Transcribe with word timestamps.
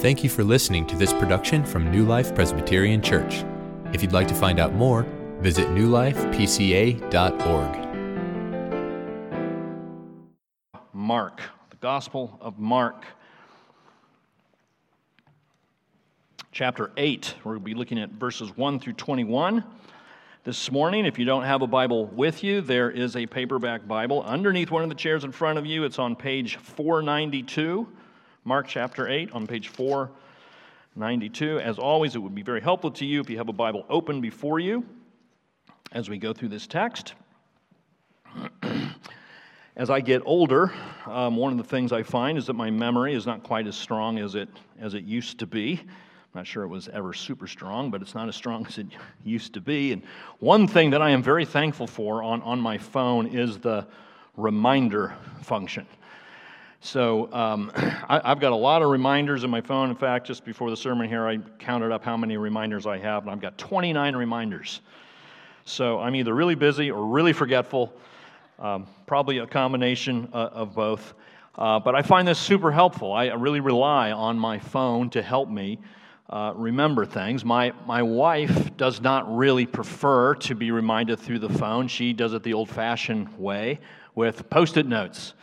Thank 0.00 0.24
you 0.24 0.30
for 0.30 0.42
listening 0.42 0.86
to 0.86 0.96
this 0.96 1.12
production 1.12 1.62
from 1.62 1.90
New 1.90 2.06
Life 2.06 2.34
Presbyterian 2.34 3.02
Church. 3.02 3.44
If 3.92 4.00
you'd 4.00 4.12
like 4.12 4.28
to 4.28 4.34
find 4.34 4.58
out 4.58 4.72
more, 4.72 5.02
visit 5.40 5.68
newlifepca.org. 5.68 7.02
Mark, 10.94 11.42
the 11.68 11.76
Gospel 11.82 12.38
of 12.40 12.58
Mark, 12.58 13.04
chapter 16.50 16.92
8. 16.96 17.34
We're 17.44 17.52
going 17.56 17.60
to 17.60 17.64
be 17.66 17.74
looking 17.74 17.98
at 17.98 18.08
verses 18.08 18.56
1 18.56 18.80
through 18.80 18.94
21. 18.94 19.62
This 20.44 20.72
morning, 20.72 21.04
if 21.04 21.18
you 21.18 21.26
don't 21.26 21.44
have 21.44 21.60
a 21.60 21.66
Bible 21.66 22.06
with 22.06 22.42
you, 22.42 22.62
there 22.62 22.90
is 22.90 23.16
a 23.16 23.26
paperback 23.26 23.86
Bible 23.86 24.22
underneath 24.22 24.70
one 24.70 24.82
of 24.82 24.88
the 24.88 24.94
chairs 24.94 25.24
in 25.24 25.32
front 25.32 25.58
of 25.58 25.66
you. 25.66 25.84
It's 25.84 25.98
on 25.98 26.16
page 26.16 26.56
492. 26.56 27.86
Mark 28.44 28.66
chapter 28.66 29.06
8 29.06 29.32
on 29.32 29.46
page 29.46 29.68
492. 29.68 31.60
As 31.60 31.78
always, 31.78 32.14
it 32.14 32.18
would 32.18 32.34
be 32.34 32.42
very 32.42 32.62
helpful 32.62 32.90
to 32.92 33.04
you 33.04 33.20
if 33.20 33.28
you 33.28 33.36
have 33.36 33.50
a 33.50 33.52
Bible 33.52 33.84
open 33.90 34.22
before 34.22 34.58
you 34.58 34.84
as 35.92 36.08
we 36.08 36.16
go 36.16 36.32
through 36.32 36.48
this 36.48 36.66
text. 36.66 37.12
as 39.76 39.90
I 39.90 40.00
get 40.00 40.22
older, 40.24 40.72
um, 41.04 41.36
one 41.36 41.52
of 41.52 41.58
the 41.58 41.64
things 41.64 41.92
I 41.92 42.02
find 42.02 42.38
is 42.38 42.46
that 42.46 42.54
my 42.54 42.70
memory 42.70 43.14
is 43.14 43.26
not 43.26 43.42
quite 43.42 43.66
as 43.66 43.76
strong 43.76 44.18
as 44.18 44.34
it, 44.34 44.48
as 44.80 44.94
it 44.94 45.04
used 45.04 45.38
to 45.40 45.46
be. 45.46 45.78
I'm 45.78 46.38
not 46.38 46.46
sure 46.46 46.62
it 46.62 46.68
was 46.68 46.88
ever 46.88 47.12
super 47.12 47.46
strong, 47.46 47.90
but 47.90 48.00
it's 48.00 48.14
not 48.14 48.26
as 48.26 48.36
strong 48.36 48.66
as 48.68 48.78
it 48.78 48.86
used 49.22 49.52
to 49.52 49.60
be. 49.60 49.92
And 49.92 50.02
one 50.38 50.66
thing 50.66 50.88
that 50.90 51.02
I 51.02 51.10
am 51.10 51.22
very 51.22 51.44
thankful 51.44 51.86
for 51.86 52.22
on, 52.22 52.40
on 52.40 52.58
my 52.58 52.78
phone 52.78 53.26
is 53.26 53.58
the 53.58 53.86
reminder 54.34 55.14
function. 55.42 55.86
So 56.80 57.32
um, 57.32 57.70
I, 57.76 58.20
have 58.24 58.40
got 58.40 58.52
a 58.52 58.56
lot 58.56 58.82
of 58.82 58.88
reminders 58.88 59.44
in 59.44 59.50
my 59.50 59.60
phone. 59.60 59.90
In 59.90 59.96
fact, 59.96 60.26
just 60.26 60.44
before 60.44 60.70
the 60.70 60.76
sermon 60.76 61.08
here, 61.08 61.26
I 61.26 61.38
counted 61.58 61.92
up 61.92 62.02
how 62.02 62.16
many 62.16 62.36
reminders 62.36 62.86
I 62.86 62.98
have, 62.98 63.22
and 63.22 63.30
I've 63.30 63.40
got 63.40 63.58
29 63.58 64.16
reminders. 64.16 64.80
So 65.64 65.98
I'm 66.00 66.14
either 66.14 66.34
really 66.34 66.54
busy 66.54 66.90
or 66.90 67.06
really 67.06 67.32
forgetful, 67.32 67.92
um, 68.58 68.86
probably 69.06 69.38
a 69.38 69.46
combination 69.46 70.28
uh, 70.32 70.48
of 70.52 70.74
both. 70.74 71.14
Uh, 71.56 71.78
but 71.78 71.94
I 71.94 72.02
find 72.02 72.26
this 72.26 72.38
super 72.38 72.72
helpful. 72.72 73.12
I 73.12 73.26
really 73.26 73.60
rely 73.60 74.12
on 74.12 74.38
my 74.38 74.58
phone 74.58 75.10
to 75.10 75.22
help 75.22 75.50
me 75.50 75.78
uh, 76.30 76.52
remember 76.54 77.04
things. 77.04 77.44
My, 77.44 77.72
my 77.86 78.02
wife 78.02 78.76
does 78.76 79.00
not 79.00 79.36
really 79.36 79.66
prefer 79.66 80.34
to 80.36 80.54
be 80.54 80.70
reminded 80.70 81.18
through 81.18 81.40
the 81.40 81.48
phone. 81.48 81.88
She 81.88 82.12
does 82.12 82.32
it 82.32 82.42
the 82.42 82.54
old 82.54 82.70
fashioned 82.70 83.36
way 83.36 83.80
with 84.14 84.48
post 84.48 84.76
it 84.76 84.86
notes. 84.86 85.34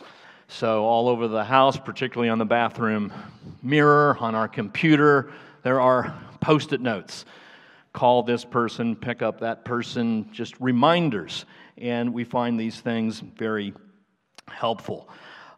So, 0.50 0.86
all 0.86 1.10
over 1.10 1.28
the 1.28 1.44
house, 1.44 1.76
particularly 1.76 2.30
on 2.30 2.38
the 2.38 2.46
bathroom 2.46 3.12
mirror, 3.62 4.16
on 4.18 4.34
our 4.34 4.48
computer, 4.48 5.30
there 5.62 5.78
are 5.78 6.18
post 6.40 6.72
it 6.72 6.80
notes. 6.80 7.26
Call 7.92 8.22
this 8.22 8.46
person, 8.46 8.96
pick 8.96 9.20
up 9.20 9.40
that 9.40 9.66
person, 9.66 10.30
just 10.32 10.58
reminders. 10.58 11.44
And 11.76 12.14
we 12.14 12.24
find 12.24 12.58
these 12.58 12.80
things 12.80 13.20
very 13.20 13.74
helpful. 14.48 15.10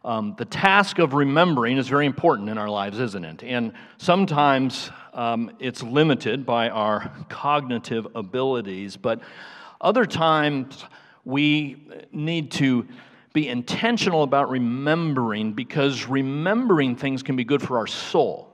Um, 0.03 0.35
the 0.37 0.45
task 0.45 0.99
of 0.99 1.13
remembering 1.13 1.77
is 1.77 1.87
very 1.87 2.05
important 2.05 2.49
in 2.49 2.57
our 2.57 2.69
lives, 2.69 2.99
isn't 2.99 3.23
it? 3.23 3.43
And 3.43 3.71
sometimes 3.97 4.89
um, 5.13 5.51
it's 5.59 5.81
limited 5.81 6.45
by 6.45 6.69
our 6.69 7.13
cognitive 7.29 8.07
abilities, 8.13 8.97
but 8.97 9.21
other 9.79 10.05
times 10.05 10.83
we 11.23 11.87
need 12.11 12.51
to 12.51 12.87
be 13.33 13.47
intentional 13.47 14.23
about 14.23 14.49
remembering 14.49 15.53
because 15.53 16.05
remembering 16.07 16.95
things 16.95 17.23
can 17.23 17.35
be 17.35 17.43
good 17.43 17.61
for 17.61 17.77
our 17.77 17.87
soul. 17.87 18.47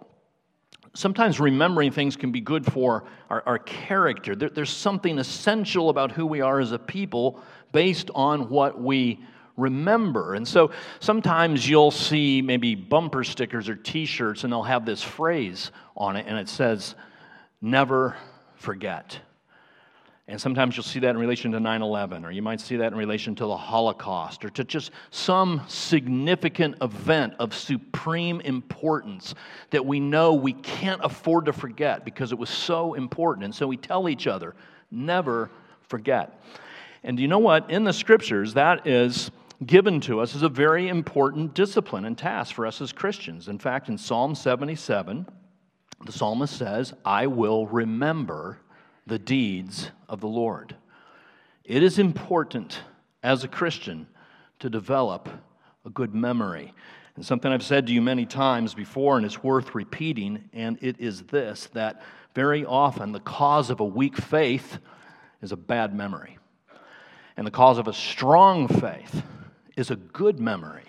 Sometimes 0.93 1.39
remembering 1.39 1.91
things 1.91 2.15
can 2.15 2.31
be 2.31 2.41
good 2.41 2.65
for 2.65 3.05
our, 3.29 3.43
our 3.45 3.59
character. 3.59 4.35
There, 4.35 4.49
there's 4.49 4.71
something 4.71 5.19
essential 5.19 5.89
about 5.89 6.11
who 6.11 6.25
we 6.25 6.41
are 6.41 6.59
as 6.59 6.71
a 6.71 6.79
people 6.79 7.41
based 7.71 8.09
on 8.15 8.49
what 8.49 8.81
we 8.81 9.19
remember. 9.57 10.35
And 10.35 10.47
so 10.47 10.71
sometimes 10.99 11.67
you'll 11.67 11.91
see 11.91 12.41
maybe 12.41 12.75
bumper 12.75 13.23
stickers 13.23 13.67
or 13.69 13.75
t 13.75 14.05
shirts, 14.05 14.43
and 14.43 14.53
they'll 14.53 14.63
have 14.63 14.85
this 14.85 15.03
phrase 15.03 15.71
on 15.95 16.15
it, 16.15 16.25
and 16.27 16.37
it 16.37 16.47
says, 16.47 16.95
Never 17.61 18.15
forget. 18.55 19.19
And 20.29 20.41
sometimes 20.41 20.75
you'll 20.75 20.83
see 20.83 20.99
that 20.99 21.11
in 21.11 21.17
relation 21.17 21.53
to 21.53 21.59
9 21.59 21.81
11, 21.81 22.25
or 22.25 22.31
you 22.31 22.41
might 22.41 22.59
see 22.59 22.75
that 22.77 22.91
in 22.91 22.97
relation 22.97 23.33
to 23.35 23.45
the 23.45 23.55
Holocaust, 23.55 24.43
or 24.43 24.49
to 24.49 24.65
just 24.65 24.91
some 25.09 25.61
significant 25.69 26.75
event 26.81 27.33
of 27.39 27.53
supreme 27.53 28.41
importance 28.41 29.35
that 29.69 29.85
we 29.85 30.01
know 30.01 30.33
we 30.33 30.51
can't 30.51 30.99
afford 31.01 31.45
to 31.45 31.53
forget 31.53 32.03
because 32.03 32.33
it 32.33 32.37
was 32.37 32.49
so 32.49 32.93
important. 32.95 33.45
And 33.45 33.55
so 33.55 33.67
we 33.67 33.77
tell 33.77 34.09
each 34.09 34.27
other, 34.27 34.53
never 34.91 35.49
forget. 35.87 36.41
And 37.03 37.17
you 37.19 37.29
know 37.29 37.39
what? 37.39 37.71
In 37.71 37.85
the 37.85 37.93
scriptures, 37.93 38.53
that 38.55 38.85
is 38.85 39.31
given 39.65 40.01
to 40.01 40.19
us 40.19 40.35
as 40.35 40.43
a 40.43 40.49
very 40.49 40.89
important 40.89 41.53
discipline 41.53 42.03
and 42.03 42.17
task 42.17 42.53
for 42.53 42.65
us 42.65 42.81
as 42.81 42.91
Christians. 42.91 43.47
In 43.47 43.57
fact, 43.57 43.87
in 43.87 43.97
Psalm 43.97 44.35
77, 44.35 45.25
the 46.05 46.11
psalmist 46.11 46.57
says, 46.57 46.93
I 47.05 47.27
will 47.27 47.65
remember 47.65 48.59
the 49.07 49.17
deeds 49.17 49.91
of 50.09 50.19
the 50.19 50.27
Lord. 50.27 50.75
It 51.63 51.81
is 51.81 51.97
important 51.97 52.81
as 53.23 53.43
a 53.43 53.47
Christian 53.47 54.07
to 54.59 54.69
develop 54.69 55.29
a 55.85 55.89
good 55.89 56.13
memory. 56.13 56.73
And 57.15 57.25
something 57.25 57.51
I've 57.51 57.63
said 57.63 57.87
to 57.87 57.93
you 57.93 58.01
many 58.01 58.25
times 58.25 58.73
before, 58.73 59.17
and 59.17 59.25
it's 59.25 59.43
worth 59.43 59.73
repeating, 59.73 60.49
and 60.53 60.77
it 60.81 60.99
is 60.99 61.23
this 61.23 61.67
that 61.73 62.01
very 62.35 62.65
often 62.65 63.11
the 63.11 63.19
cause 63.19 63.69
of 63.69 63.79
a 63.79 63.85
weak 63.85 64.17
faith 64.17 64.77
is 65.41 65.51
a 65.51 65.57
bad 65.57 65.95
memory. 65.95 66.37
And 67.35 67.47
the 67.47 67.51
cause 67.51 67.77
of 67.77 67.87
a 67.87 67.93
strong 67.93 68.67
faith 68.67 69.23
is 69.75 69.89
a 69.89 69.95
good 69.95 70.39
memory. 70.39 70.83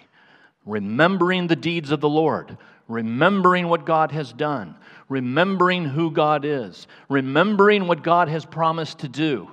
Remembering 0.66 1.46
the 1.46 1.56
deeds 1.56 1.90
of 1.90 2.00
the 2.00 2.08
Lord, 2.08 2.58
remembering 2.88 3.68
what 3.68 3.84
God 3.84 4.10
has 4.12 4.32
done, 4.32 4.74
remembering 5.08 5.84
who 5.84 6.10
God 6.10 6.44
is, 6.44 6.86
remembering 7.08 7.86
what 7.86 8.02
God 8.02 8.28
has 8.28 8.44
promised 8.44 9.00
to 9.00 9.08
do. 9.08 9.50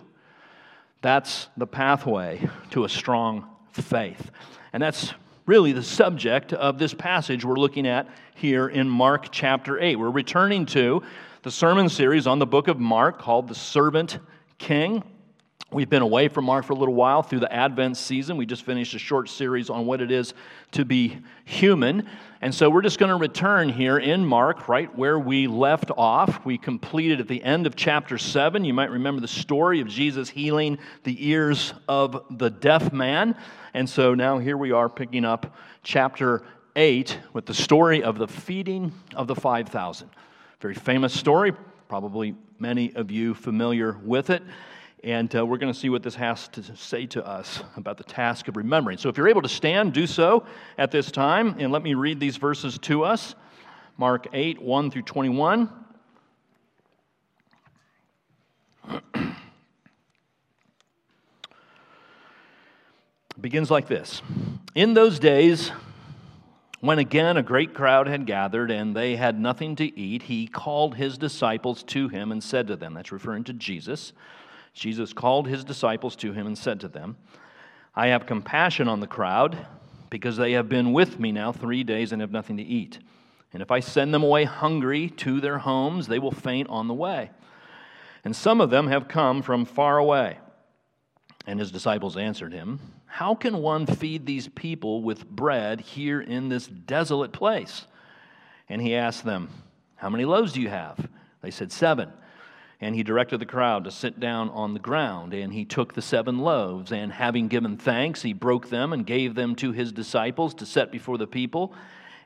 That's 1.01 1.49
the 1.55 1.67
pathway 1.67 2.49
to 2.71 2.85
a 2.85 2.89
strong 2.89 3.47
faith. 3.73 4.31
And 4.73 4.81
that's 4.81 5.13
really 5.45 5.73
the 5.73 5.83
subject 5.83 6.53
of 6.53 6.79
this 6.79 6.93
passage 6.93 7.45
we're 7.45 7.57
looking 7.57 7.85
at 7.85 8.07
here 8.33 8.67
in 8.67 8.89
Mark 8.89 9.27
chapter 9.31 9.79
8. 9.79 9.97
We're 9.97 10.09
returning 10.09 10.65
to 10.67 11.03
the 11.43 11.51
sermon 11.51 11.89
series 11.89 12.25
on 12.25 12.39
the 12.39 12.47
book 12.47 12.67
of 12.67 12.79
Mark 12.79 13.19
called 13.19 13.47
The 13.47 13.55
Servant 13.55 14.17
King. 14.57 15.03
We've 15.71 15.89
been 15.89 16.03
away 16.03 16.27
from 16.27 16.45
Mark 16.45 16.63
for 16.65 16.73
a 16.73 16.75
little 16.75 16.93
while 16.93 17.23
through 17.23 17.39
the 17.39 17.51
Advent 17.51 17.97
season. 17.97 18.37
We 18.37 18.45
just 18.45 18.63
finished 18.63 18.93
a 18.93 18.99
short 18.99 19.27
series 19.27 19.71
on 19.71 19.87
what 19.87 19.99
it 19.99 20.11
is 20.11 20.35
to 20.73 20.85
be 20.85 21.17
human. 21.43 22.07
And 22.39 22.53
so 22.53 22.69
we're 22.69 22.83
just 22.83 22.99
going 22.99 23.09
to 23.09 23.15
return 23.15 23.69
here 23.69 23.97
in 23.97 24.23
Mark, 24.23 24.69
right 24.69 24.95
where 24.95 25.17
we 25.17 25.47
left 25.47 25.89
off. 25.97 26.45
We 26.45 26.59
completed 26.59 27.19
at 27.19 27.27
the 27.27 27.43
end 27.43 27.65
of 27.65 27.75
chapter 27.75 28.19
7. 28.19 28.63
You 28.63 28.75
might 28.75 28.91
remember 28.91 29.21
the 29.21 29.27
story 29.27 29.81
of 29.81 29.87
Jesus 29.87 30.29
healing 30.29 30.77
the 31.03 31.27
ears 31.27 31.73
of 31.89 32.23
the 32.29 32.51
deaf 32.51 32.93
man. 32.93 33.35
And 33.73 33.89
so 33.89 34.13
now 34.13 34.37
here 34.37 34.57
we 34.57 34.71
are 34.71 34.87
picking 34.87 35.25
up 35.25 35.57
chapter 35.81 36.43
8 36.75 37.17
with 37.33 37.47
the 37.47 37.55
story 37.55 38.03
of 38.03 38.19
the 38.19 38.27
feeding 38.27 38.93
of 39.15 39.25
the 39.25 39.35
5,000. 39.35 40.09
Very 40.59 40.75
famous 40.75 41.11
story, 41.13 41.53
probably 41.89 42.35
many 42.59 42.95
of 42.95 43.09
you 43.09 43.33
familiar 43.33 43.97
with 44.03 44.29
it. 44.29 44.43
And 45.05 45.33
uh, 45.35 45.45
we're 45.45 45.59
going 45.59 45.71
to 45.71 45.79
see 45.79 45.89
what 45.89 46.01
this 46.01 46.15
has 46.15 46.47
to 46.47 46.63
say 46.75 47.05
to 47.07 47.23
us 47.23 47.61
about 47.77 47.97
the 47.97 48.03
task 48.03 48.47
of 48.47 48.57
remembering. 48.57 48.97
So 48.97 49.07
if 49.07 49.17
you're 49.17 49.27
able 49.27 49.43
to 49.43 49.47
stand, 49.47 49.93
do 49.93 50.07
so 50.07 50.47
at 50.79 50.89
this 50.89 51.11
time. 51.11 51.57
And 51.59 51.71
let 51.71 51.83
me 51.83 51.93
read 51.93 52.19
these 52.19 52.37
verses 52.37 52.79
to 52.79 53.03
us 53.03 53.35
Mark 53.97 54.25
8, 54.33 54.59
1 54.59 54.89
through 54.89 55.03
21. 55.03 55.69
begins 63.41 63.69
like 63.69 63.87
this 63.87 64.23
In 64.73 64.95
those 64.95 65.19
days, 65.19 65.71
when 66.79 66.97
again 66.97 67.37
a 67.37 67.43
great 67.43 67.75
crowd 67.75 68.07
had 68.07 68.25
gathered 68.25 68.71
and 68.71 68.95
they 68.95 69.17
had 69.17 69.39
nothing 69.39 69.75
to 69.75 69.99
eat, 69.99 70.23
he 70.23 70.47
called 70.47 70.95
his 70.95 71.19
disciples 71.19 71.83
to 71.83 72.07
him 72.07 72.31
and 72.31 72.43
said 72.43 72.65
to 72.65 72.75
them, 72.75 72.95
That's 72.95 73.11
referring 73.11 73.43
to 73.43 73.53
Jesus. 73.53 74.11
Jesus 74.75 75.13
called 75.13 75.47
his 75.47 75.63
disciples 75.63 76.15
to 76.17 76.33
him 76.33 76.45
and 76.45 76.57
said 76.57 76.81
to 76.81 76.89
them, 76.89 77.15
I 77.95 78.07
have 78.07 78.25
compassion 78.25 78.89
on 78.89 78.99
the 78.99 79.07
crowd 79.07 79.65
because 80.09 80.35
they 80.35 80.51
have 80.51 80.67
been 80.67 80.91
with 80.91 81.17
me 81.17 81.31
now 81.31 81.53
three 81.53 81.83
days 81.83 82.11
and 82.11 82.21
have 82.21 82.31
nothing 82.31 82.57
to 82.57 82.63
eat. 82.63 82.99
And 83.53 83.61
if 83.61 83.71
I 83.71 83.79
send 83.79 84.13
them 84.13 84.21
away 84.21 84.43
hungry 84.43 85.09
to 85.11 85.39
their 85.39 85.59
homes, 85.59 86.07
they 86.07 86.19
will 86.19 86.31
faint 86.31 86.69
on 86.69 86.89
the 86.89 86.93
way. 86.93 87.31
And 88.25 88.35
some 88.35 88.59
of 88.59 88.69
them 88.69 88.87
have 88.87 89.07
come 89.07 89.41
from 89.41 89.63
far 89.63 89.97
away. 89.97 90.39
And 91.47 91.57
his 91.57 91.71
disciples 91.71 92.17
answered 92.17 92.51
him, 92.51 92.79
How 93.05 93.33
can 93.33 93.59
one 93.59 93.85
feed 93.85 94.25
these 94.25 94.49
people 94.49 95.03
with 95.03 95.29
bread 95.29 95.79
here 95.79 96.19
in 96.19 96.49
this 96.49 96.67
desolate 96.67 97.31
place? 97.31 97.85
And 98.67 98.81
he 98.81 98.95
asked 98.95 99.23
them, 99.23 99.49
How 99.95 100.09
many 100.09 100.25
loaves 100.25 100.51
do 100.51 100.61
you 100.61 100.69
have? 100.69 101.07
They 101.41 101.51
said, 101.51 101.71
Seven. 101.71 102.11
And 102.81 102.93
he 102.95 103.03
directed 103.03 103.39
the 103.39 103.45
crowd 103.45 103.85
to 103.85 103.91
sit 103.91 104.19
down 104.19 104.49
on 104.49 104.73
the 104.73 104.79
ground. 104.79 105.33
And 105.33 105.53
he 105.53 105.65
took 105.65 105.93
the 105.93 106.01
seven 106.01 106.39
loaves, 106.39 106.91
and 106.91 107.11
having 107.11 107.47
given 107.47 107.77
thanks, 107.77 108.21
he 108.21 108.33
broke 108.33 108.69
them 108.69 108.91
and 108.91 109.05
gave 109.05 109.35
them 109.35 109.55
to 109.55 109.71
his 109.71 109.91
disciples 109.91 110.53
to 110.55 110.65
set 110.65 110.91
before 110.91 111.17
the 111.17 111.27
people. 111.27 111.73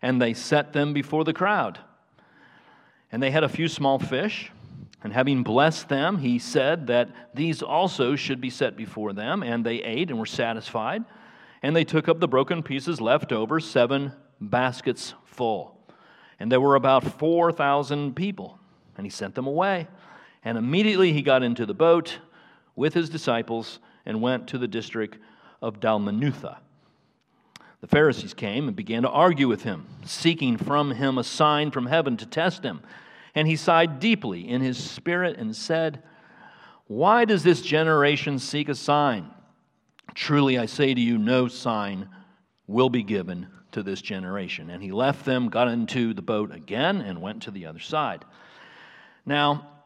And 0.01 0.21
they 0.21 0.33
set 0.33 0.73
them 0.73 0.93
before 0.93 1.23
the 1.23 1.33
crowd. 1.33 1.79
And 3.11 3.21
they 3.21 3.31
had 3.31 3.43
a 3.43 3.49
few 3.49 3.67
small 3.67 3.99
fish. 3.99 4.51
And 5.01 5.13
having 5.13 5.43
blessed 5.43 5.87
them, 5.87 6.17
he 6.17 6.39
said 6.39 6.87
that 6.87 7.09
these 7.33 7.61
also 7.61 8.15
should 8.15 8.41
be 8.41 8.49
set 8.49 8.75
before 8.75 9.13
them. 9.13 9.43
And 9.43 9.65
they 9.65 9.77
ate 9.77 10.09
and 10.09 10.19
were 10.19 10.25
satisfied. 10.25 11.05
And 11.61 11.75
they 11.75 11.83
took 11.83 12.07
up 12.07 12.19
the 12.19 12.27
broken 12.27 12.63
pieces 12.63 12.99
left 12.99 13.31
over, 13.31 13.59
seven 13.59 14.13
baskets 14.41 15.13
full. 15.25 15.77
And 16.39 16.51
there 16.51 16.61
were 16.61 16.75
about 16.75 17.03
4,000 17.03 18.15
people. 18.15 18.57
And 18.97 19.05
he 19.05 19.09
sent 19.09 19.35
them 19.35 19.47
away. 19.47 19.87
And 20.43 20.57
immediately 20.57 21.13
he 21.13 21.21
got 21.21 21.43
into 21.43 21.65
the 21.65 21.73
boat 21.73 22.19
with 22.75 22.93
his 22.93 23.09
disciples 23.09 23.79
and 24.05 24.21
went 24.21 24.47
to 24.47 24.57
the 24.57 24.67
district 24.67 25.17
of 25.61 25.79
Dalmanutha. 25.79 26.57
The 27.81 27.87
Pharisees 27.87 28.33
came 28.33 28.67
and 28.67 28.75
began 28.75 29.03
to 29.03 29.09
argue 29.09 29.47
with 29.47 29.63
him, 29.63 29.85
seeking 30.05 30.57
from 30.57 30.91
him 30.91 31.17
a 31.17 31.23
sign 31.23 31.71
from 31.71 31.85
heaven 31.85 32.17
to 32.17 32.25
test 32.25 32.63
him. 32.63 32.81
And 33.35 33.47
he 33.47 33.55
sighed 33.55 33.99
deeply 33.99 34.47
in 34.47 34.61
his 34.61 34.77
spirit 34.77 35.37
and 35.37 35.55
said, 35.55 36.03
Why 36.87 37.25
does 37.25 37.43
this 37.43 37.61
generation 37.61 38.39
seek 38.39 38.67
a 38.67 38.75
sign? 38.75 39.29
Truly 40.13 40.57
I 40.57 40.65
say 40.65 40.93
to 40.93 40.99
you, 40.99 41.17
no 41.17 41.47
sign 41.47 42.09
will 42.67 42.89
be 42.89 43.03
given 43.03 43.47
to 43.71 43.83
this 43.83 44.01
generation. 44.01 44.69
And 44.69 44.81
he 44.81 44.91
left 44.91 45.25
them, 45.25 45.49
got 45.49 45.67
into 45.67 46.13
the 46.13 46.21
boat 46.21 46.53
again, 46.53 47.01
and 47.01 47.21
went 47.21 47.43
to 47.43 47.51
the 47.51 47.65
other 47.67 47.79
side. 47.79 48.25
Now, 49.25 49.67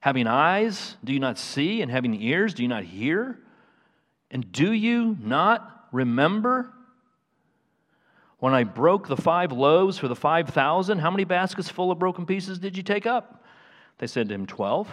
Having 0.00 0.26
eyes, 0.26 0.96
do 1.02 1.12
you 1.12 1.20
not 1.20 1.38
see? 1.38 1.82
And 1.82 1.90
having 1.90 2.20
ears, 2.20 2.54
do 2.54 2.62
you 2.62 2.68
not 2.68 2.84
hear? 2.84 3.38
And 4.30 4.50
do 4.52 4.72
you 4.72 5.16
not 5.20 5.88
remember? 5.92 6.72
When 8.38 8.54
I 8.54 8.62
broke 8.62 9.08
the 9.08 9.16
five 9.16 9.50
loaves 9.50 9.98
for 9.98 10.06
the 10.06 10.14
5,000, 10.14 10.98
how 10.98 11.10
many 11.10 11.24
baskets 11.24 11.68
full 11.68 11.90
of 11.90 11.98
broken 11.98 12.24
pieces 12.24 12.58
did 12.58 12.76
you 12.76 12.82
take 12.82 13.06
up? 13.06 13.44
They 13.98 14.06
said 14.06 14.28
to 14.28 14.34
him, 14.34 14.46
12. 14.46 14.88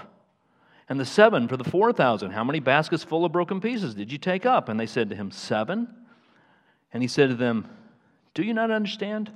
And 0.90 1.00
the 1.00 1.06
seven 1.06 1.48
for 1.48 1.57
the 1.57 1.63
4,000, 1.63 2.31
how 2.31 2.44
many 2.44 2.60
baskets 2.60 3.04
full 3.04 3.25
of 3.25 3.31
broken 3.31 3.62
pieces 3.62 3.94
did 3.94 4.12
you 4.12 4.18
take 4.18 4.46
up? 4.46 4.69
And 4.69 4.80
they 4.80 4.86
said 4.86 5.10
to 5.10 5.16
him, 5.16 5.31
Seven. 5.31 5.88
And 6.92 7.04
he 7.04 7.07
said 7.07 7.30
to 7.30 7.36
them, 7.36 7.69
Do 8.34 8.44
you 8.44 8.54
not 8.54 8.72
understand? 8.72 9.31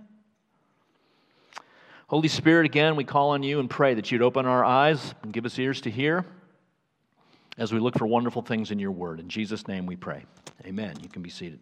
Holy 2.09 2.27
Spirit, 2.27 2.65
again, 2.65 2.95
we 2.95 3.03
call 3.03 3.29
on 3.29 3.43
you 3.43 3.59
and 3.59 3.69
pray 3.69 3.93
that 3.93 4.11
you'd 4.11 4.23
open 4.23 4.47
our 4.47 4.65
eyes 4.65 5.13
and 5.21 5.31
give 5.31 5.45
us 5.45 5.59
ears 5.59 5.79
to 5.81 5.91
hear 5.91 6.25
as 7.59 7.71
we 7.71 7.77
look 7.77 7.95
for 7.99 8.07
wonderful 8.07 8.41
things 8.41 8.71
in 8.71 8.79
your 8.79 8.89
word. 8.89 9.19
In 9.19 9.29
Jesus' 9.29 9.67
name 9.67 9.85
we 9.85 9.95
pray. 9.95 10.25
Amen. 10.65 10.95
You 11.03 11.07
can 11.07 11.21
be 11.21 11.29
seated. 11.29 11.59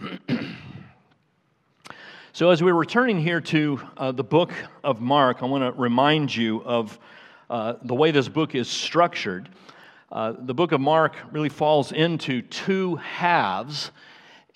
so, 2.32 2.50
as 2.50 2.60
we're 2.60 2.74
returning 2.74 3.20
here 3.20 3.40
to 3.40 3.80
uh, 3.96 4.10
the 4.10 4.24
book 4.24 4.50
of 4.82 5.00
Mark, 5.00 5.44
I 5.44 5.46
want 5.46 5.62
to 5.62 5.80
remind 5.80 6.34
you 6.34 6.64
of 6.64 6.98
uh, 7.48 7.74
the 7.84 7.94
way 7.94 8.10
this 8.10 8.28
book 8.28 8.56
is 8.56 8.66
structured. 8.66 9.48
Uh, 10.10 10.32
the 10.40 10.54
book 10.54 10.72
of 10.72 10.80
Mark 10.80 11.14
really 11.30 11.48
falls 11.48 11.92
into 11.92 12.42
two 12.42 12.96
halves. 12.96 13.92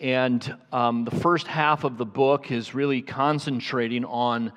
And 0.00 0.56
um, 0.72 1.04
the 1.04 1.12
first 1.14 1.46
half 1.46 1.84
of 1.84 1.96
the 1.96 2.04
book 2.04 2.50
is 2.50 2.74
really 2.74 3.02
concentrating 3.02 4.04
on 4.04 4.50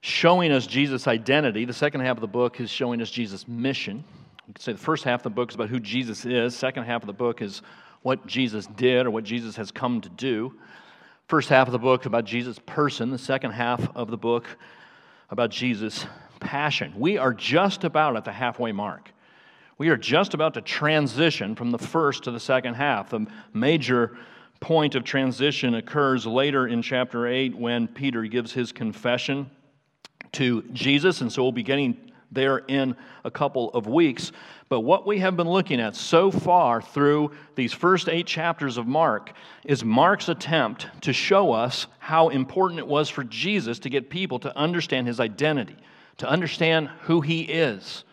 showing 0.00 0.50
us 0.52 0.66
Jesus' 0.66 1.06
identity. 1.06 1.64
The 1.64 1.72
second 1.72 2.00
half 2.00 2.16
of 2.16 2.20
the 2.20 2.26
book 2.26 2.60
is 2.60 2.70
showing 2.70 3.02
us 3.02 3.10
Jesus' 3.10 3.46
mission. 3.46 4.04
You 4.46 4.54
could 4.54 4.62
say 4.62 4.72
the 4.72 4.78
first 4.78 5.04
half 5.04 5.20
of 5.20 5.24
the 5.24 5.30
book 5.30 5.50
is 5.50 5.54
about 5.54 5.68
who 5.68 5.78
Jesus 5.78 6.24
is. 6.24 6.56
Second 6.56 6.84
half 6.84 7.02
of 7.02 7.06
the 7.06 7.12
book 7.12 7.42
is 7.42 7.62
what 8.02 8.26
Jesus 8.26 8.66
did 8.66 9.06
or 9.06 9.10
what 9.10 9.24
Jesus 9.24 9.56
has 9.56 9.70
come 9.70 10.00
to 10.00 10.08
do. 10.08 10.54
First 11.28 11.48
half 11.48 11.68
of 11.68 11.72
the 11.72 11.78
book 11.78 12.06
about 12.06 12.24
Jesus' 12.24 12.58
person. 12.66 13.10
The 13.10 13.18
second 13.18 13.52
half 13.52 13.94
of 13.94 14.10
the 14.10 14.16
book 14.16 14.46
about 15.28 15.50
Jesus' 15.50 16.06
passion. 16.40 16.94
We 16.96 17.18
are 17.18 17.34
just 17.34 17.84
about 17.84 18.16
at 18.16 18.24
the 18.24 18.32
halfway 18.32 18.72
mark. 18.72 19.12
We 19.76 19.90
are 19.90 19.96
just 19.96 20.34
about 20.34 20.54
to 20.54 20.60
transition 20.60 21.54
from 21.54 21.70
the 21.70 21.78
first 21.78 22.24
to 22.24 22.30
the 22.30 22.40
second 22.40 22.74
half. 22.74 23.10
The 23.10 23.26
major 23.52 24.16
point 24.60 24.94
of 24.94 25.04
transition 25.04 25.74
occurs 25.74 26.26
later 26.26 26.66
in 26.66 26.82
chapter 26.82 27.26
8 27.26 27.56
when 27.56 27.86
Peter 27.86 28.24
gives 28.24 28.52
his 28.52 28.72
confession 28.72 29.50
to 30.32 30.62
Jesus, 30.72 31.20
and 31.20 31.32
so 31.32 31.42
we'll 31.42 31.52
be 31.52 31.62
getting 31.62 32.10
there 32.32 32.58
in 32.58 32.96
a 33.24 33.30
couple 33.30 33.70
of 33.70 33.86
weeks. 33.86 34.32
But 34.68 34.80
what 34.80 35.06
we 35.06 35.18
have 35.18 35.36
been 35.36 35.48
looking 35.48 35.80
at 35.80 35.96
so 35.96 36.30
far 36.30 36.80
through 36.80 37.32
these 37.56 37.72
first 37.72 38.08
eight 38.08 38.26
chapters 38.26 38.76
of 38.76 38.86
Mark 38.86 39.32
is 39.64 39.84
Mark's 39.84 40.28
attempt 40.28 40.86
to 41.02 41.12
show 41.12 41.52
us 41.52 41.88
how 41.98 42.28
important 42.28 42.78
it 42.78 42.86
was 42.86 43.08
for 43.08 43.24
Jesus 43.24 43.80
to 43.80 43.90
get 43.90 44.10
people 44.10 44.38
to 44.40 44.56
understand 44.56 45.08
his 45.08 45.18
identity, 45.18 45.76
to 46.18 46.28
understand 46.28 46.88
who 47.02 47.20
he 47.20 47.42
is. 47.42 48.04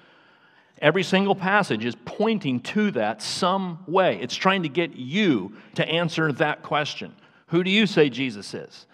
Every 0.80 1.04
single 1.04 1.36
passage 1.36 1.86
is 1.86 1.96
pointing 2.06 2.60
to 2.62 2.92
that 2.92 3.22
some 3.22 3.80
way. 3.88 4.20
It's 4.20 4.36
trying 4.36 4.64
to 4.64 4.70
get 4.70 4.96
you 4.96 5.54
to 5.76 5.88
answer 5.88 6.32
that 6.34 6.64
question 6.64 7.14
Who 7.48 7.64
do 7.64 7.70
you 7.70 7.86
say 7.86 8.10
Jesus 8.10 8.54
is? 8.54 8.87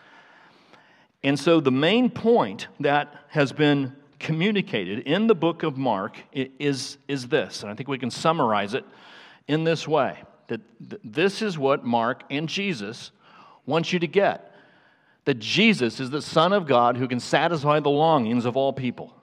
And 1.24 1.40
so, 1.40 1.60
the 1.60 1.72
main 1.72 2.10
point 2.10 2.68
that 2.80 3.14
has 3.30 3.52
been 3.52 3.96
communicated 4.20 5.00
in 5.00 5.28
the 5.28 5.36
book 5.36 5.64
of 5.64 5.78
Mark 5.78 6.18
is, 6.34 6.98
is 7.08 7.28
this, 7.28 7.62
and 7.62 7.72
I 7.72 7.76
think 7.76 7.90
we 7.90 7.98
can 7.98 8.12
summarize 8.12 8.74
it 8.74 8.86
in 9.48 9.64
this 9.64 9.88
way 9.88 10.18
that 10.48 10.62
this 11.04 11.42
is 11.42 11.58
what 11.58 11.86
Mark 11.86 12.24
and 12.30 12.48
Jesus 12.48 13.12
want 13.66 13.94
you 13.94 14.00
to 14.00 14.08
get 14.08 14.54
that 15.26 15.40
Jesus 15.40 16.00
is 16.00 16.10
the 16.10 16.22
Son 16.22 16.54
of 16.54 16.68
God 16.68 16.98
who 16.98 17.08
can 17.08 17.20
satisfy 17.20 17.80
the 17.80 17.90
longings 17.90 18.46
of 18.46 18.58
all 18.58 18.74
people. 18.74 19.14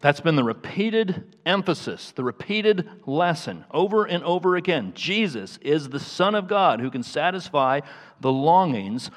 That's 0.00 0.20
been 0.20 0.36
the 0.36 0.44
repeated 0.44 1.36
emphasis, 1.44 2.12
the 2.12 2.22
repeated 2.22 2.88
lesson 3.04 3.64
over 3.70 4.04
and 4.04 4.22
over 4.22 4.54
again. 4.54 4.92
Jesus 4.94 5.58
is 5.60 5.88
the 5.88 5.98
Son 5.98 6.34
of 6.34 6.46
God 6.46 6.80
who 6.80 6.90
can 6.90 7.02
satisfy 7.02 7.80
the 8.20 8.30
longings 8.30 9.10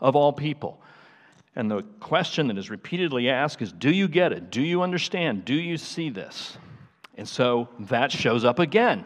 of 0.00 0.16
all 0.16 0.32
people. 0.32 0.80
And 1.56 1.70
the 1.70 1.82
question 2.00 2.48
that 2.48 2.58
is 2.58 2.70
repeatedly 2.70 3.30
asked 3.30 3.62
is 3.62 3.72
Do 3.72 3.90
you 3.90 4.08
get 4.08 4.32
it? 4.32 4.50
Do 4.50 4.62
you 4.62 4.82
understand? 4.82 5.44
Do 5.44 5.54
you 5.54 5.76
see 5.76 6.10
this? 6.10 6.56
And 7.16 7.28
so 7.28 7.68
that 7.80 8.10
shows 8.10 8.44
up 8.44 8.58
again 8.58 9.04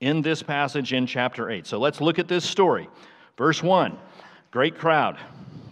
in 0.00 0.22
this 0.22 0.42
passage 0.42 0.92
in 0.92 1.06
chapter 1.06 1.50
8. 1.50 1.66
So 1.66 1.78
let's 1.78 2.00
look 2.00 2.18
at 2.18 2.28
this 2.28 2.44
story. 2.44 2.88
Verse 3.36 3.62
1 3.62 3.96
Great 4.50 4.76
crowd 4.78 5.18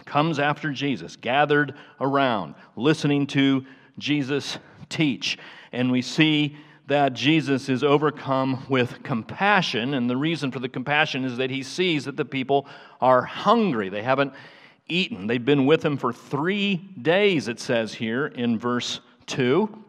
comes 0.05 0.39
after 0.39 0.71
Jesus, 0.71 1.15
gathered 1.15 1.75
around, 2.01 2.55
listening 2.75 3.27
to 3.27 3.65
Jesus 3.99 4.57
teach. 4.89 5.37
And 5.71 5.91
we 5.91 6.01
see 6.01 6.57
that 6.89 7.13
Jesus 7.13 7.69
is 7.69 7.83
overcome 7.83 8.65
with 8.67 9.01
compassion. 9.03 9.93
And 9.93 10.09
the 10.09 10.17
reason 10.17 10.51
for 10.51 10.59
the 10.59 10.69
compassion 10.69 11.23
is 11.23 11.37
that 11.37 11.49
he 11.49 11.63
sees 11.63 12.05
that 12.05 12.17
the 12.17 12.25
people 12.25 12.67
are 12.99 13.21
hungry. 13.21 13.89
They 13.89 14.03
haven't 14.03 14.33
eaten. 14.87 15.27
They've 15.27 15.43
been 15.43 15.65
with 15.65 15.85
him 15.85 15.97
for 15.97 16.11
three 16.11 16.75
days, 16.75 17.47
it 17.47 17.59
says 17.59 17.93
here 17.93 18.27
in 18.27 18.59
verse 18.59 18.99
2. 19.27 19.85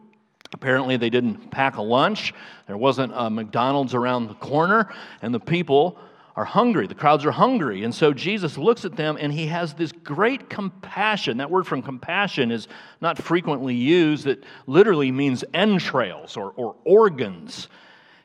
Apparently, 0.53 0.97
they 0.97 1.09
didn't 1.09 1.49
pack 1.49 1.77
a 1.77 1.81
lunch. 1.81 2.33
There 2.67 2.77
wasn't 2.77 3.13
a 3.15 3.29
McDonald's 3.29 3.93
around 3.93 4.27
the 4.27 4.35
corner, 4.35 4.93
and 5.21 5.33
the 5.33 5.39
people 5.39 5.97
are 6.35 6.45
hungry. 6.45 6.87
The 6.87 6.95
crowds 6.95 7.25
are 7.25 7.31
hungry. 7.31 7.83
And 7.83 7.93
so 7.93 8.13
Jesus 8.13 8.57
looks 8.57 8.85
at 8.85 8.95
them 8.95 9.17
and 9.19 9.33
he 9.33 9.47
has 9.47 9.73
this 9.73 9.91
great 9.91 10.49
compassion. 10.49 11.37
That 11.37 11.51
word 11.51 11.67
from 11.67 11.81
compassion 11.81 12.51
is 12.51 12.67
not 13.01 13.17
frequently 13.17 13.75
used, 13.75 14.27
it 14.27 14.43
literally 14.67 15.11
means 15.11 15.43
entrails 15.53 16.37
or, 16.37 16.53
or 16.55 16.75
organs. 16.85 17.67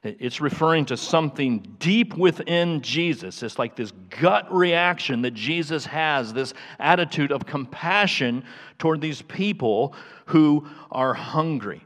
It's 0.02 0.40
referring 0.40 0.84
to 0.86 0.96
something 0.96 1.76
deep 1.80 2.16
within 2.16 2.80
Jesus. 2.80 3.42
It's 3.42 3.58
like 3.58 3.74
this 3.74 3.92
gut 4.08 4.52
reaction 4.54 5.22
that 5.22 5.34
Jesus 5.34 5.84
has, 5.86 6.32
this 6.32 6.54
attitude 6.78 7.32
of 7.32 7.44
compassion 7.44 8.44
toward 8.78 9.00
these 9.00 9.22
people 9.22 9.94
who 10.26 10.68
are 10.92 11.14
hungry. 11.14 11.82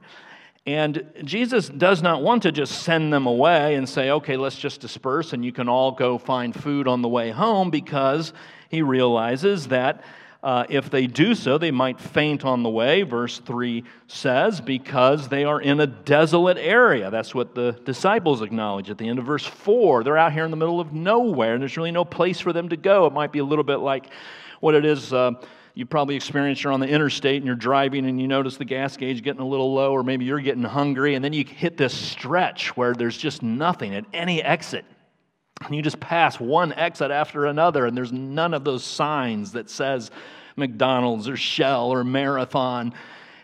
And 0.71 1.05
Jesus 1.25 1.69
does 1.69 2.01
not 2.01 2.23
want 2.23 2.45
to 2.45 2.53
just 2.53 2.83
send 2.85 3.13
them 3.13 3.27
away 3.27 3.75
and 3.75 3.89
say, 3.89 4.11
okay, 4.11 4.37
let's 4.37 4.57
just 4.57 4.81
disperse 4.81 5.33
and 5.33 5.45
you 5.45 5.51
can 5.51 5.69
all 5.69 5.91
go 5.91 6.17
find 6.17 6.55
food 6.55 6.87
on 6.87 7.03
the 7.03 7.09
way 7.09 7.31
home 7.31 7.71
because 7.71 8.33
he 8.69 8.81
realizes 8.81 9.67
that 9.69 10.05
uh, 10.45 10.65
if 10.69 10.89
they 10.89 11.09
do 11.09 11.35
so, 11.35 11.59
they 11.59 11.73
might 11.73 11.99
faint 12.01 12.45
on 12.45 12.63
the 12.63 12.71
way, 12.71 13.03
verse 13.03 13.41
3 13.41 13.83
says, 14.07 14.61
because 14.61 15.29
they 15.29 15.45
are 15.45 15.61
in 15.61 15.81
a 15.81 15.89
desolate 15.89 16.57
area. 16.57 17.11
That's 17.11 17.35
what 17.35 17.57
the 17.57 17.73
disciples 17.85 18.41
acknowledge 18.41 18.91
at 18.91 18.97
the 18.97 19.09
end 19.09 19.19
of 19.19 19.27
verse 19.27 19.45
4. 19.45 20.05
They're 20.05 20.17
out 20.17 20.33
here 20.33 20.45
in 20.45 20.53
the 20.53 20.57
middle 20.57 20.81
of 20.81 20.93
nowhere, 20.93 21.55
and 21.55 21.61
there's 21.61 21.77
really 21.77 21.91
no 21.91 22.05
place 22.05 22.39
for 22.39 22.53
them 22.53 22.69
to 22.69 22.77
go. 22.77 23.07
It 23.07 23.13
might 23.13 23.33
be 23.33 23.41
a 23.41 23.45
little 23.45 23.65
bit 23.65 23.79
like 23.79 24.07
what 24.61 24.75
it 24.77 24.85
is. 24.85 25.13
Uh, 25.13 25.33
you 25.75 25.87
probably 25.87 26.17
experienced 26.17 26.65
you're 26.65 26.73
on 26.73 26.81
the 26.81 26.89
interstate 26.89 27.37
and 27.37 27.47
you're 27.47 27.55
driving 27.55 28.07
and 28.07 28.21
you 28.21 28.27
notice 28.27 28.57
the 28.57 28.65
gas 28.65 28.97
gauge 28.97 29.23
getting 29.23 29.41
a 29.41 29.47
little 29.47 29.73
low, 29.73 29.93
or 29.93 30.03
maybe 30.03 30.25
you're 30.25 30.41
getting 30.41 30.63
hungry, 30.63 31.15
and 31.15 31.25
then 31.25 31.33
you 31.33 31.45
hit 31.45 31.77
this 31.77 31.95
stretch 31.95 32.77
where 32.77 32.95
there's 32.95 33.17
just 33.17 33.43
nothing 33.43 33.95
at 33.95 34.05
any 34.13 34.43
exit. 34.43 34.85
And 35.63 35.75
you 35.75 35.83
just 35.83 36.01
pass 36.01 36.41
one 36.41 36.73
exit 36.73 37.11
after 37.11 37.47
another, 37.47 37.87
and 37.87 37.97
there's 37.97 38.13
none 38.13 38.55
of 38.55 38.65
those 38.65 38.83
signs 38.83 39.53
that 39.53 39.69
says 39.69 40.11
McDonald's 40.57 41.29
or 41.29 41.37
Shell 41.37 41.91
or 41.91 42.03
Marathon. 42.03 42.95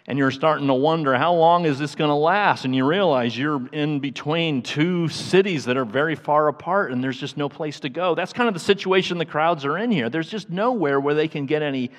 And 0.09 0.18
you're 0.18 0.30
starting 0.30 0.68
to 0.68 0.75
wonder, 0.75 1.16
how 1.16 1.35
long 1.35 1.66
is 1.66 1.80
this 1.80 1.97
going 1.97 2.11
to 2.11 2.14
last? 2.14 2.64
And 2.64 2.75
you 2.75 2.87
realize 2.87 3.37
you're 3.37 3.68
in 3.73 3.99
between 3.99 4.62
two 4.62 5.09
cities 5.09 5.64
that 5.64 5.76
are 5.76 5.85
very 5.85 6.14
far 6.14 6.47
apart, 6.49 6.92
and 6.92 7.02
there's 7.02 7.18
just 7.18 7.37
no 7.37 7.49
place 7.49 7.80
to 7.80 7.88
go. 7.88 8.14
That's 8.14 8.33
kind 8.33 8.47
of 8.47 8.54
the 8.54 8.61
situation 8.61 9.18
the 9.18 9.25
crowds 9.25 9.64
are 9.64 9.76
in 9.76 9.90
here. 9.90 10.09
There's 10.09 10.30
just 10.30 10.49
nowhere 10.49 11.00
where 11.00 11.14
they 11.14 11.26
can 11.28 11.47
get 11.47 11.61
any 11.61 11.90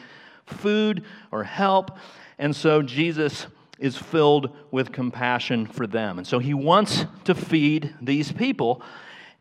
food 0.48 1.04
or 1.32 1.44
help. 1.44 1.98
And 2.38 2.56
so 2.56 2.82
Jesus 2.82 3.48
is 3.80 3.96
filled 3.96 4.56
with 4.72 4.92
compassion 4.92 5.66
for 5.66 5.86
them. 5.86 6.18
And 6.18 6.28
so 6.28 6.40
he 6.40 6.54
wants 6.54 7.06
to 7.26 7.36
feed 7.36 7.94
these 8.02 8.32
people. 8.32 8.82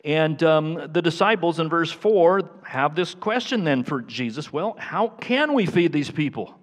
And 0.04 0.42
um, 0.42 0.88
the 0.92 1.02
disciples 1.02 1.58
in 1.58 1.68
verse 1.68 1.90
4 1.90 2.48
have 2.64 2.94
this 2.94 3.14
question 3.14 3.64
then 3.64 3.82
for 3.82 4.02
Jesus 4.02 4.52
well, 4.52 4.76
how 4.78 5.08
can 5.08 5.54
we 5.54 5.66
feed 5.66 5.92
these 5.92 6.10
people? 6.10 6.58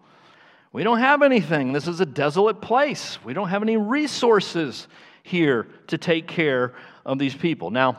We 0.72 0.84
don't 0.84 1.00
have 1.00 1.22
anything. 1.22 1.72
This 1.72 1.88
is 1.88 2.00
a 2.00 2.06
desolate 2.06 2.62
place. 2.62 3.24
We 3.24 3.34
don't 3.34 3.50
have 3.50 3.62
any 3.62 3.78
resources 3.78 4.88
here 5.22 5.68
to 5.88 5.98
take 5.98 6.28
care 6.28 6.74
of 7.06 7.20
these 7.20 7.36
people. 7.36 7.70
Now, 7.70 7.98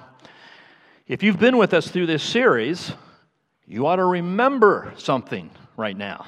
if 1.06 1.22
you've 1.22 1.38
been 1.38 1.56
with 1.56 1.72
us 1.72 1.88
through 1.88 2.06
this 2.06 2.22
series, 2.22 2.92
you 3.66 3.86
ought 3.86 3.96
to 3.96 4.04
remember 4.04 4.92
something 4.96 5.50
right 5.76 5.96
now. 5.96 6.26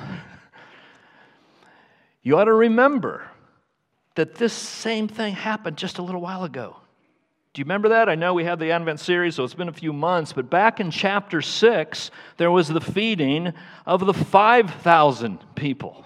You 2.23 2.39
ought 2.39 2.45
to 2.45 2.55
remember 2.55 3.29
that 4.17 4.35
this 4.35 4.53
same 4.53 5.09
thing 5.09 5.35
happened 5.35 5.77
just 5.77 5.99
a 5.99 6.03
little 6.03 6.21
while 6.21 6.45
ago. 6.45 6.77
Do 7.55 7.61
you 7.61 7.65
remember 7.65 7.91
that? 7.91 8.09
I 8.09 8.17
know 8.17 8.35
we 8.35 8.45
had 8.45 8.59
the 8.59 8.71
Advent 8.73 9.01
series, 9.01 9.37
so 9.37 9.45
it's 9.45 9.55
been 9.55 9.69
a 9.69 9.73
few 9.73 9.93
months, 9.93 10.33
but 10.33 10.51
back 10.51 10.81
in 10.81 10.91
chapter 10.91 11.41
6, 11.41 12.11
there 12.37 12.51
was 12.51 12.69
the 12.69 12.81
feeding 12.81 13.53
of 13.87 14.05
the 14.05 14.13
5,000 14.13 15.39
people. 15.55 16.05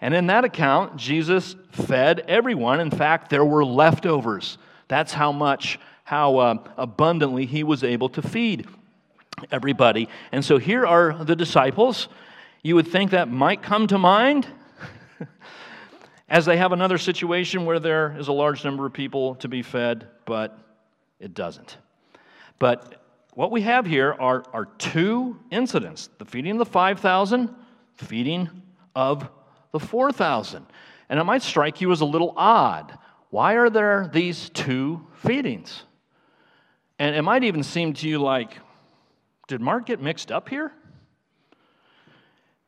And 0.00 0.14
in 0.14 0.28
that 0.28 0.44
account, 0.44 0.96
Jesus 0.96 1.56
fed 1.72 2.20
everyone. 2.20 2.80
In 2.80 2.90
fact, 2.90 3.28
there 3.28 3.44
were 3.44 3.64
leftovers. 3.64 4.56
That's 4.86 5.12
how 5.12 5.32
much, 5.32 5.78
how 6.04 6.36
uh, 6.36 6.54
abundantly 6.76 7.44
he 7.44 7.64
was 7.64 7.84
able 7.84 8.08
to 8.10 8.22
feed 8.22 8.66
everybody. 9.50 10.08
And 10.32 10.44
so 10.44 10.58
here 10.58 10.86
are 10.86 11.24
the 11.24 11.36
disciples. 11.36 12.08
You 12.68 12.74
would 12.74 12.88
think 12.88 13.12
that 13.12 13.30
might 13.30 13.62
come 13.62 13.86
to 13.86 13.96
mind 13.96 14.46
as 16.28 16.44
they 16.44 16.58
have 16.58 16.72
another 16.72 16.98
situation 16.98 17.64
where 17.64 17.80
there 17.80 18.14
is 18.18 18.28
a 18.28 18.32
large 18.32 18.62
number 18.62 18.84
of 18.84 18.92
people 18.92 19.36
to 19.36 19.48
be 19.48 19.62
fed, 19.62 20.06
but 20.26 20.58
it 21.18 21.32
doesn't. 21.32 21.78
But 22.58 23.02
what 23.32 23.50
we 23.50 23.62
have 23.62 23.86
here 23.86 24.14
are, 24.20 24.44
are 24.52 24.66
two 24.66 25.40
incidents 25.50 26.10
the 26.18 26.26
feeding 26.26 26.52
of 26.52 26.58
the 26.58 26.66
5,000, 26.66 27.48
feeding 27.96 28.50
of 28.94 29.26
the 29.72 29.80
4,000. 29.80 30.66
And 31.08 31.18
it 31.18 31.24
might 31.24 31.40
strike 31.40 31.80
you 31.80 31.90
as 31.90 32.02
a 32.02 32.04
little 32.04 32.34
odd. 32.36 32.98
Why 33.30 33.54
are 33.54 33.70
there 33.70 34.10
these 34.12 34.50
two 34.50 35.06
feedings? 35.14 35.84
And 36.98 37.16
it 37.16 37.22
might 37.22 37.44
even 37.44 37.62
seem 37.62 37.94
to 37.94 38.06
you 38.06 38.18
like, 38.18 38.58
did 39.46 39.62
Mark 39.62 39.86
get 39.86 40.02
mixed 40.02 40.30
up 40.30 40.50
here? 40.50 40.70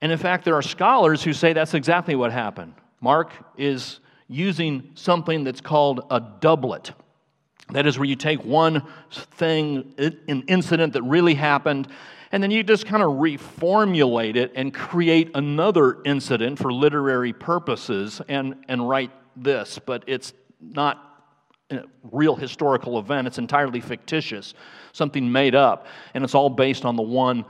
And 0.03 0.11
in 0.13 0.19
fact, 0.19 0.45
there 0.45 0.55
are 0.55 0.63
scholars 0.63 1.23
who 1.23 1.33
say 1.33 1.53
that's 1.53 1.75
exactly 1.75 2.15
what 2.15 2.33
happened. 2.33 2.75
Mark 3.01 3.33
is 3.57 4.01
using 4.29 4.91
something 4.95 5.45
that's 5.45 5.61
called 5.61 6.07
a 6.11 6.21
doublet. 6.21 6.93
That 7.73 7.87
is 7.87 7.99
where 7.99 8.07
you 8.07 8.17
take 8.17 8.45
one 8.45 8.83
thing, 9.11 9.95
an 9.99 10.45
incident 10.49 10.95
that 10.95 11.03
really 11.03 11.35
happened, 11.35 11.89
and 12.33 12.43
then 12.43 12.51
you 12.51 12.63
just 12.63 12.87
kind 12.87 13.03
of 13.03 13.11
reformulate 13.11 14.37
it 14.37 14.53
and 14.55 14.73
create 14.73 15.31
another 15.35 15.99
incident 16.05 16.59
for 16.59 16.73
literary 16.73 17.33
purposes 17.33 18.21
and, 18.29 18.55
and 18.69 18.89
write 18.89 19.11
this. 19.37 19.79
But 19.85 20.05
it's 20.07 20.33
not 20.61 21.07
a 21.71 21.85
real 22.11 22.37
historical 22.37 22.99
event, 22.99 23.27
it's 23.27 23.39
entirely 23.39 23.81
fictitious, 23.81 24.55
something 24.93 25.31
made 25.31 25.55
up, 25.55 25.87
and 26.15 26.25
it's 26.25 26.35
all 26.35 26.51
based 26.51 26.85
on 26.85 26.97
the 26.97 27.03
one 27.03 27.45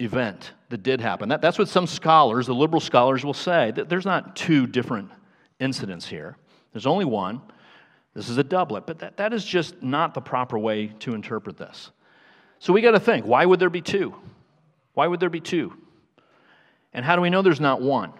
event 0.00 0.52
that 0.74 0.82
did 0.82 1.00
happen. 1.00 1.28
That, 1.28 1.40
that's 1.40 1.56
what 1.56 1.68
some 1.68 1.86
scholars, 1.86 2.48
the 2.48 2.54
liberal 2.54 2.80
scholars, 2.80 3.24
will 3.24 3.32
say. 3.32 3.70
That 3.70 3.88
there's 3.88 4.04
not 4.04 4.34
two 4.34 4.66
different 4.66 5.08
incidents 5.60 6.04
here, 6.04 6.36
there's 6.72 6.84
only 6.84 7.04
one. 7.04 7.40
This 8.12 8.28
is 8.28 8.38
a 8.38 8.44
doublet, 8.44 8.84
but 8.84 8.98
that, 8.98 9.16
that 9.18 9.32
is 9.32 9.44
just 9.44 9.84
not 9.84 10.14
the 10.14 10.20
proper 10.20 10.58
way 10.58 10.88
to 11.00 11.14
interpret 11.14 11.56
this. 11.56 11.92
So 12.58 12.72
we 12.72 12.80
got 12.80 12.90
to 12.90 12.98
think 12.98 13.24
why 13.24 13.46
would 13.46 13.60
there 13.60 13.70
be 13.70 13.82
two? 13.82 14.16
Why 14.94 15.06
would 15.06 15.20
there 15.20 15.30
be 15.30 15.38
two? 15.38 15.74
And 16.92 17.04
how 17.04 17.14
do 17.14 17.22
we 17.22 17.30
know 17.30 17.40
there's 17.40 17.60
not 17.60 17.80
one? 17.80 18.12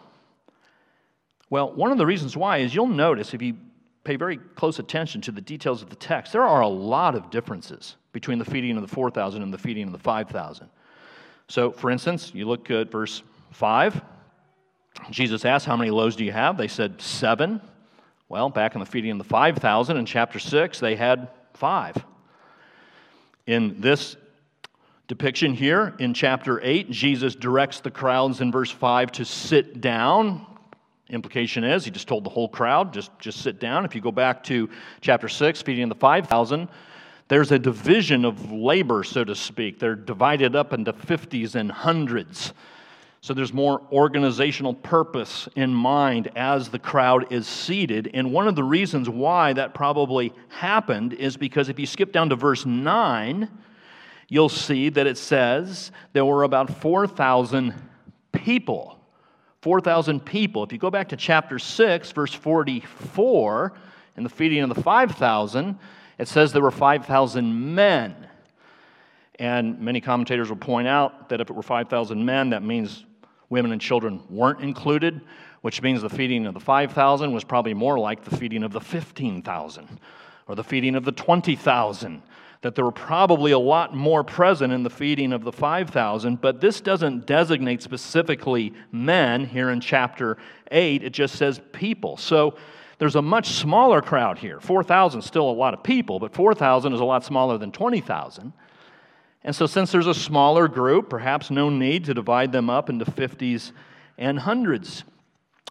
Well, 1.50 1.72
one 1.72 1.90
of 1.90 1.98
the 1.98 2.06
reasons 2.06 2.36
why 2.36 2.58
is 2.58 2.72
you'll 2.72 2.86
notice 2.86 3.34
if 3.34 3.42
you 3.42 3.56
pay 4.04 4.14
very 4.14 4.36
close 4.36 4.78
attention 4.78 5.20
to 5.22 5.32
the 5.32 5.40
details 5.40 5.82
of 5.82 5.90
the 5.90 5.96
text, 5.96 6.32
there 6.32 6.44
are 6.44 6.60
a 6.60 6.68
lot 6.68 7.16
of 7.16 7.30
differences 7.30 7.96
between 8.12 8.38
the 8.38 8.44
feeding 8.44 8.76
of 8.76 8.82
the 8.82 8.94
4,000 8.94 9.42
and 9.42 9.52
the 9.52 9.58
feeding 9.58 9.86
of 9.88 9.92
the 9.92 9.98
5,000. 9.98 10.68
So, 11.48 11.70
for 11.70 11.90
instance, 11.90 12.32
you 12.34 12.46
look 12.46 12.70
at 12.70 12.90
verse 12.90 13.22
5. 13.52 14.00
Jesus 15.10 15.44
asked, 15.44 15.66
How 15.66 15.76
many 15.76 15.90
loaves 15.90 16.16
do 16.16 16.24
you 16.24 16.32
have? 16.32 16.56
They 16.56 16.68
said, 16.68 17.00
Seven. 17.00 17.60
Well, 18.28 18.48
back 18.48 18.74
in 18.74 18.80
the 18.80 18.86
feeding 18.86 19.12
of 19.12 19.18
the 19.18 19.24
5,000 19.24 19.96
in 19.96 20.06
chapter 20.06 20.38
6, 20.38 20.80
they 20.80 20.96
had 20.96 21.28
five. 21.52 21.96
In 23.46 23.80
this 23.80 24.16
depiction 25.06 25.52
here 25.52 25.94
in 25.98 26.14
chapter 26.14 26.60
8, 26.62 26.90
Jesus 26.90 27.34
directs 27.34 27.80
the 27.80 27.90
crowds 27.90 28.40
in 28.40 28.50
verse 28.50 28.70
5 28.70 29.12
to 29.12 29.24
sit 29.24 29.80
down. 29.80 30.46
Implication 31.10 31.64
is 31.64 31.84
he 31.84 31.90
just 31.90 32.08
told 32.08 32.24
the 32.24 32.30
whole 32.30 32.48
crowd, 32.48 32.94
just, 32.94 33.16
just 33.18 33.42
sit 33.42 33.60
down. 33.60 33.84
If 33.84 33.94
you 33.94 34.00
go 34.00 34.10
back 34.10 34.42
to 34.44 34.70
chapter 35.02 35.28
6, 35.28 35.60
feeding 35.60 35.84
of 35.84 35.90
the 35.90 35.94
5,000, 35.96 36.68
there's 37.28 37.52
a 37.52 37.58
division 37.58 38.24
of 38.24 38.52
labor, 38.52 39.02
so 39.02 39.24
to 39.24 39.34
speak. 39.34 39.78
They're 39.78 39.94
divided 39.94 40.54
up 40.54 40.72
into 40.72 40.92
50s 40.92 41.54
and 41.54 41.70
hundreds. 41.72 42.52
So 43.22 43.32
there's 43.32 43.54
more 43.54 43.80
organizational 43.90 44.74
purpose 44.74 45.48
in 45.56 45.74
mind 45.74 46.30
as 46.36 46.68
the 46.68 46.78
crowd 46.78 47.32
is 47.32 47.46
seated. 47.46 48.10
And 48.12 48.32
one 48.32 48.46
of 48.46 48.54
the 48.54 48.62
reasons 48.62 49.08
why 49.08 49.54
that 49.54 49.72
probably 49.72 50.34
happened 50.48 51.14
is 51.14 51.38
because 51.38 51.70
if 51.70 51.78
you 51.78 51.86
skip 51.86 52.12
down 52.12 52.28
to 52.28 52.36
verse 52.36 52.66
9, 52.66 53.48
you'll 54.28 54.50
see 54.50 54.90
that 54.90 55.06
it 55.06 55.16
says 55.16 55.90
there 56.12 56.26
were 56.26 56.42
about 56.42 56.82
4,000 56.82 57.74
people. 58.32 59.00
4,000 59.62 60.20
people. 60.22 60.62
If 60.62 60.72
you 60.72 60.78
go 60.78 60.90
back 60.90 61.08
to 61.08 61.16
chapter 61.16 61.58
6, 61.58 62.12
verse 62.12 62.34
44, 62.34 63.72
in 64.18 64.22
the 64.22 64.28
feeding 64.28 64.60
of 64.60 64.68
the 64.68 64.82
5,000, 64.82 65.78
it 66.18 66.28
says 66.28 66.52
there 66.52 66.62
were 66.62 66.70
5,000 66.70 67.74
men. 67.74 68.14
And 69.38 69.80
many 69.80 70.00
commentators 70.00 70.48
will 70.48 70.56
point 70.56 70.86
out 70.86 71.28
that 71.28 71.40
if 71.40 71.50
it 71.50 71.52
were 71.54 71.62
5,000 71.62 72.24
men, 72.24 72.50
that 72.50 72.62
means 72.62 73.04
Women 73.54 73.72
and 73.72 73.80
children 73.80 74.20
weren't 74.30 74.60
included, 74.62 75.20
which 75.60 75.82
means 75.82 76.02
the 76.02 76.08
feeding 76.08 76.46
of 76.46 76.54
the 76.54 76.60
5,000 76.60 77.32
was 77.32 77.44
probably 77.44 77.74
more 77.74 77.98
like 77.98 78.24
the 78.24 78.36
feeding 78.36 78.62
of 78.62 78.72
the 78.72 78.80
15,000 78.80 80.00
or 80.48 80.54
the 80.54 80.64
feeding 80.64 80.94
of 80.94 81.04
the 81.04 81.12
20,000. 81.12 82.22
That 82.62 82.74
there 82.74 82.84
were 82.84 82.90
probably 82.90 83.52
a 83.52 83.58
lot 83.58 83.94
more 83.94 84.24
present 84.24 84.72
in 84.72 84.82
the 84.82 84.90
feeding 84.90 85.32
of 85.32 85.44
the 85.44 85.52
5,000, 85.52 86.40
but 86.40 86.60
this 86.60 86.80
doesn't 86.80 87.26
designate 87.26 87.82
specifically 87.82 88.72
men 88.90 89.44
here 89.44 89.68
in 89.70 89.80
chapter 89.80 90.38
8. 90.72 91.04
It 91.04 91.10
just 91.10 91.36
says 91.36 91.60
people. 91.72 92.16
So 92.16 92.56
there's 92.98 93.16
a 93.16 93.22
much 93.22 93.48
smaller 93.48 94.00
crowd 94.00 94.38
here. 94.38 94.60
4,000 94.60 95.20
is 95.20 95.26
still 95.26 95.48
a 95.48 95.52
lot 95.52 95.74
of 95.74 95.82
people, 95.82 96.18
but 96.18 96.32
4,000 96.32 96.92
is 96.92 97.00
a 97.00 97.04
lot 97.04 97.24
smaller 97.24 97.58
than 97.58 97.72
20,000. 97.72 98.52
And 99.42 99.54
so, 99.54 99.66
since 99.66 99.92
there's 99.92 100.06
a 100.06 100.14
smaller 100.14 100.68
group, 100.68 101.10
perhaps 101.10 101.50
no 101.50 101.68
need 101.68 102.06
to 102.06 102.14
divide 102.14 102.50
them 102.50 102.70
up 102.70 102.88
into 102.88 103.04
50s 103.04 103.72
and 104.16 104.38
hundreds. 104.38 105.04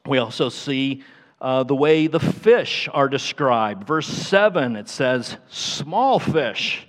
We 0.05 0.19
also 0.19 0.49
see 0.49 1.03
uh, 1.41 1.63
the 1.63 1.75
way 1.75 2.07
the 2.07 2.19
fish 2.19 2.87
are 2.93 3.09
described. 3.09 3.87
Verse 3.87 4.07
7, 4.07 4.75
it 4.75 4.87
says, 4.87 5.37
small 5.49 6.19
fish. 6.19 6.87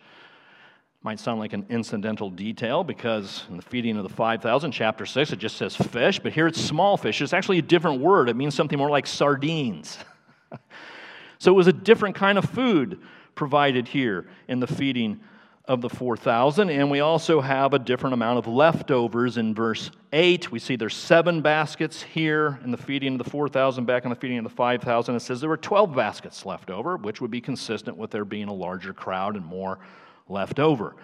Might 1.03 1.21
sound 1.21 1.39
like 1.39 1.53
an 1.53 1.67
incidental 1.69 2.31
detail 2.31 2.85
because 2.85 3.45
in 3.51 3.57
the 3.57 3.63
feeding 3.63 3.97
of 3.97 4.05
the 4.05 4.15
5,000, 4.15 4.73
chapter 4.73 5.07
6, 5.07 5.33
it 5.33 5.37
just 5.37 5.57
says 5.57 5.77
fish, 5.77 6.19
but 6.19 6.33
here 6.33 6.47
it's 6.47 6.61
small 6.61 6.97
fish. 6.97 7.21
It's 7.21 7.33
actually 7.33 7.59
a 7.59 7.63
different 7.63 8.01
word. 8.01 8.29
It 8.29 8.37
means 8.37 8.55
something 8.55 8.79
more 8.79 8.91
like 8.91 9.07
sardines. 9.07 9.99
so 11.45 11.53
it 11.53 11.57
was 11.57 11.67
a 11.67 11.75
different 11.75 12.17
kind 12.17 12.39
of 12.39 12.47
food 12.47 13.03
provided 13.35 13.87
here 13.87 14.27
in 14.49 14.61
the 14.61 14.67
feeding 14.67 15.21
of 15.67 15.83
the 15.83 15.91
4,000. 15.91 16.71
And 16.71 16.91
we 16.91 17.01
also 17.01 17.43
have 17.43 17.75
a 17.75 17.79
different 17.79 18.15
amount 18.15 18.39
of 18.39 18.47
leftovers 18.47 19.37
in 19.37 19.55
verse 19.55 19.91
8. 20.15 20.51
We 20.51 20.59
see 20.59 20.77
there's 20.77 20.97
seven 20.97 21.43
baskets 21.43 22.03
here 22.03 22.59
in 22.65 22.71
the 22.71 22.79
feeding 22.79 23.13
of 23.13 23.19
the 23.19 23.29
4,000, 23.29 23.85
back 23.85 24.05
in 24.05 24.09
the 24.09 24.17
feeding 24.17 24.39
of 24.39 24.45
the 24.45 24.49
5,000. 24.49 25.15
It 25.15 25.21
says 25.21 25.43
there 25.43 25.51
were 25.51 25.59
12 25.59 25.95
baskets 25.95 26.47
left 26.47 26.71
over, 26.71 26.97
which 26.97 27.21
would 27.21 27.31
be 27.31 27.43
consistent 27.43 27.99
with 27.99 28.11
there 28.11 28.25
being 28.25 28.49
a 28.49 28.55
larger 28.55 28.95
crowd 28.95 29.37
and 29.37 29.45
more 29.45 29.81
left 30.31 30.59
over. 30.59 30.97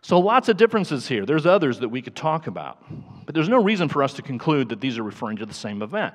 So, 0.00 0.20
lots 0.20 0.48
of 0.48 0.58
differences 0.58 1.08
here. 1.08 1.26
There's 1.26 1.44
others 1.44 1.80
that 1.80 1.88
we 1.88 2.02
could 2.02 2.14
talk 2.14 2.46
about. 2.46 2.84
But 3.26 3.34
there's 3.34 3.48
no 3.48 3.60
reason 3.60 3.88
for 3.88 4.04
us 4.04 4.12
to 4.12 4.22
conclude 4.22 4.68
that 4.68 4.80
these 4.80 4.96
are 4.96 5.02
referring 5.02 5.38
to 5.38 5.46
the 5.46 5.54
same 5.54 5.82
event. 5.82 6.14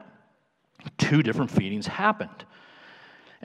Two 0.97 1.21
different 1.21 1.51
feedings 1.51 1.85
happened. 1.85 2.45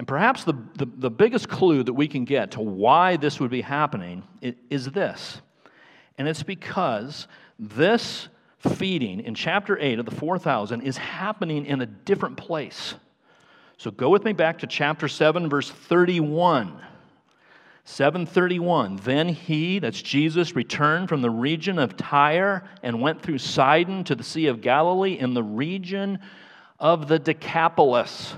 And 0.01 0.09
perhaps 0.09 0.45
the, 0.45 0.55
the, 0.77 0.87
the 0.87 1.11
biggest 1.11 1.51
clue 1.51 1.83
that 1.83 1.93
we 1.93 2.09
can 2.09 2.25
get 2.25 2.53
to 2.53 2.63
why 2.63 3.19
this 3.19 3.39
would 3.39 3.51
be 3.51 3.61
happening 3.61 4.23
is 4.41 4.87
this. 4.87 5.43
And 6.17 6.27
it's 6.27 6.43
because 6.43 7.29
this 7.59 8.29
feeding 8.61 9.21
in 9.21 9.35
chapter 9.35 9.79
8 9.79 9.99
of 9.99 10.07
the 10.07 10.15
4,000 10.15 10.81
is 10.81 10.97
happening 10.97 11.67
in 11.67 11.83
a 11.83 11.87
different 11.87 12.39
place. 12.39 12.95
So 13.77 13.91
go 13.91 14.09
with 14.09 14.25
me 14.25 14.33
back 14.33 14.61
to 14.61 14.67
chapter 14.67 15.07
7, 15.07 15.51
verse 15.51 15.71
31. 15.71 16.81
731 17.85 18.97
Then 19.05 19.29
he, 19.29 19.81
that's 19.81 20.01
Jesus, 20.01 20.57
returned 20.57 21.11
from 21.11 21.21
the 21.21 21.29
region 21.29 21.79
of 21.79 21.99
Tyre 21.99 22.65
and 22.83 23.03
went 23.03 23.21
through 23.21 23.37
Sidon 23.37 24.05
to 24.05 24.15
the 24.15 24.25
Sea 24.25 24.47
of 24.47 24.63
Galilee 24.63 25.19
in 25.19 25.35
the 25.35 25.45
region 25.45 26.21
of 26.79 27.07
the 27.07 27.19
Decapolis. 27.19 28.35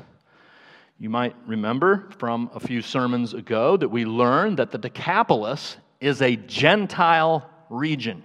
You 1.02 1.10
might 1.10 1.34
remember 1.48 2.08
from 2.18 2.48
a 2.54 2.60
few 2.60 2.80
sermons 2.80 3.34
ago 3.34 3.76
that 3.76 3.88
we 3.88 4.04
learned 4.04 4.58
that 4.58 4.70
the 4.70 4.78
Decapolis 4.78 5.76
is 6.00 6.22
a 6.22 6.36
Gentile 6.36 7.50
region. 7.68 8.22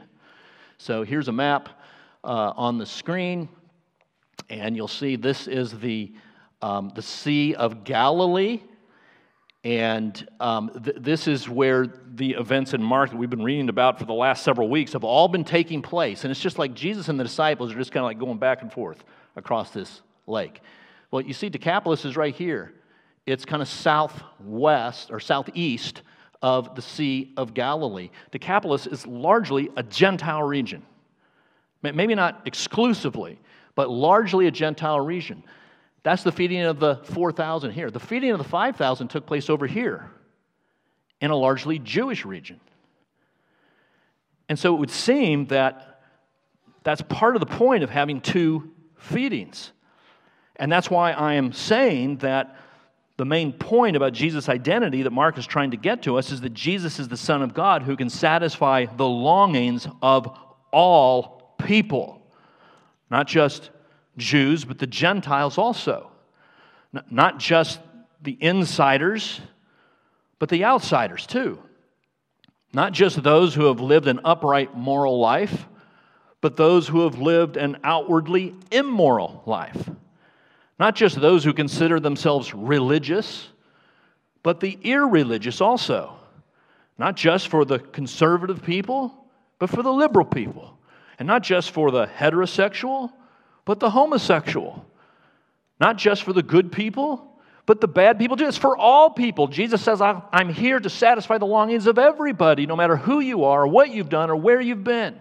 So 0.78 1.02
here's 1.02 1.28
a 1.28 1.32
map 1.32 1.70
uh, 2.24 2.54
on 2.56 2.78
the 2.78 2.86
screen, 2.86 3.50
and 4.52 4.76
you'll 4.76 4.88
see 4.88 5.16
this 5.16 5.48
is 5.48 5.80
the, 5.80 6.14
um, 6.62 6.92
the 6.94 7.02
Sea 7.02 7.56
of 7.56 7.84
Galilee. 7.84 8.62
And 9.64 10.28
um, 10.40 10.70
th- 10.70 10.98
this 11.00 11.28
is 11.28 11.50
where 11.50 11.88
the 12.14 12.34
events 12.34 12.76
in 12.76 12.84
Mark 12.84 13.10
that 13.10 13.18
we've 13.18 13.28
been 13.28 13.44
reading 13.44 13.70
about 13.70 13.98
for 13.98 14.06
the 14.06 14.14
last 14.14 14.44
several 14.44 14.70
weeks 14.70 14.94
have 14.94 15.04
all 15.04 15.28
been 15.28 15.46
taking 15.46 15.82
place. 15.82 16.26
And 16.26 16.32
it's 16.32 16.40
just 16.40 16.60
like 16.60 16.76
Jesus 16.76 17.10
and 17.10 17.20
the 17.20 17.24
disciples 17.24 17.72
are 17.72 17.76
just 17.76 17.92
kind 17.92 18.04
of 18.04 18.06
like 18.06 18.20
going 18.20 18.38
back 18.38 18.62
and 18.62 18.72
forth 18.72 19.04
across 19.36 19.72
this 19.72 20.04
lake. 20.28 20.62
Well, 21.12 21.22
you 21.22 21.34
see, 21.34 21.50
Decapolis 21.50 22.06
is 22.06 22.18
right 22.18 22.36
here. 22.36 22.74
It's 23.26 23.46
kind 23.46 23.62
of 23.62 23.68
southwest 23.68 25.12
or 25.12 25.20
southeast 25.20 26.02
of 26.42 26.76
the 26.76 26.82
Sea 26.82 27.34
of 27.38 27.54
Galilee. 27.54 28.10
Decapolis 28.32 28.88
is 28.88 29.06
largely 29.08 29.70
a 29.76 29.84
Gentile 29.84 30.44
region. 30.44 30.86
Maybe 31.82 32.16
not 32.16 32.42
exclusively, 32.46 33.40
but 33.76 33.90
largely 33.90 34.48
a 34.48 34.52
Gentile 34.52 35.00
region. 35.00 35.44
That's 36.04 36.24
the 36.24 36.32
feeding 36.32 36.62
of 36.62 36.80
the 36.80 36.98
4,000 37.04 37.72
here. 37.72 37.92
The 37.92 38.00
feeding 38.00 38.32
of 38.32 38.38
the 38.38 38.44
5,000 38.44 39.08
took 39.10 39.26
place 39.26 39.50
over 39.50 39.68
here 39.68 40.10
in 41.20 41.32
a 41.32 41.36
largely 41.36 41.80
Jewish 41.80 42.26
region. 42.26 42.60
And 44.50 44.58
so 44.58 44.74
it 44.76 44.80
would 44.80 44.92
seem 44.92 45.48
that 45.48 46.02
that's 46.84 47.02
part 47.02 47.36
of 47.36 47.42
the 47.42 47.46
point 47.46 47.84
of 47.84 47.90
having 47.90 48.22
two 48.22 48.72
feedings. 48.96 49.72
And 50.58 50.72
that's 50.72 50.90
why 50.90 51.12
I 51.12 51.36
am 51.36 51.54
saying 51.54 52.18
that 52.18 52.56
the 53.18 53.26
main 53.26 53.52
point 53.54 53.96
about 53.96 54.14
Jesus' 54.14 54.50
identity 54.50 55.04
that 55.04 55.12
Mark 55.12 55.38
is 55.38 55.48
trying 55.48 55.72
to 55.72 55.78
get 55.78 56.04
to 56.04 56.18
us 56.18 56.32
is 56.32 56.42
that 56.42 56.54
Jesus 56.54 57.00
is 57.00 57.08
the 57.08 57.18
Son 57.18 57.42
of 57.42 57.54
God 57.54 57.84
who 57.84 57.96
can 57.96 58.10
satisfy 58.10 58.86
the 58.86 59.08
longings 59.08 59.88
of 60.02 60.38
all 60.72 61.56
people, 61.58 62.22
not 63.10 63.28
just 63.28 63.72
Jews, 64.18 64.66
but 64.66 64.78
the 64.80 64.88
Gentiles 64.88 65.58
also. 65.58 66.12
Not 67.10 67.40
just 67.40 67.80
the 68.22 68.38
insiders, 68.40 69.40
but 70.40 70.50
the 70.50 70.66
outsiders 70.66 71.28
too. 71.28 71.62
Not 72.74 72.94
just 72.94 73.22
those 73.24 73.54
who 73.54 73.66
have 73.66 73.80
lived 73.80 74.08
an 74.08 74.22
upright 74.24 74.76
moral 74.76 75.20
life, 75.20 75.68
but 76.42 76.56
those 76.56 76.88
who 76.88 77.04
have 77.04 77.20
lived 77.20 77.58
an 77.58 77.78
outwardly 77.84 78.56
immoral 78.72 79.44
life. 79.46 79.90
Not 80.80 80.96
just 80.96 81.20
those 81.20 81.44
who 81.44 81.54
consider 81.54 82.00
themselves 82.00 82.54
religious, 82.54 83.48
but 84.44 84.60
the 84.60 84.78
irreligious 84.84 85.62
also. 85.62 86.14
Not 86.98 87.16
just 87.16 87.48
for 87.48 87.66
the 87.66 87.80
conservative 87.80 88.64
people, 88.64 89.14
but 89.60 89.70
for 89.70 89.84
the 89.84 89.92
liberal 89.92 90.26
people. 90.26 90.78
And 91.20 91.28
not 91.28 91.42
just 91.42 91.72
for 91.72 91.90
the 91.90 92.06
heterosexual, 92.06 93.12
but 93.66 93.80
the 93.80 93.90
homosexual. 93.90 94.86
Not 95.80 95.98
just 95.98 96.24
for 96.24 96.34
the 96.34 96.44
good 96.44 96.72
people, 96.72 97.24
but 97.66 97.82
the 97.82 97.88
bad 97.88 98.18
people 98.18 98.38
too. 98.38 98.48
It's 98.48 98.58
for 98.58 98.78
all 98.78 99.10
people. 99.10 99.48
Jesus 99.48 99.82
says, 99.82 100.02
I'm 100.02 100.50
here 100.50 100.80
to 100.80 100.90
satisfy 100.90 101.38
the 101.38 101.46
longings 101.46 101.86
of 101.86 102.00
everybody, 102.00 102.66
no 102.66 102.76
matter 102.76 102.96
who 102.96 103.20
you 103.20 103.44
are, 103.44 103.68
what 103.68 103.90
you've 103.90 104.10
done, 104.10 104.30
or 104.30 104.36
where 104.36 104.62
you've 104.62 104.84
been. 104.84 105.20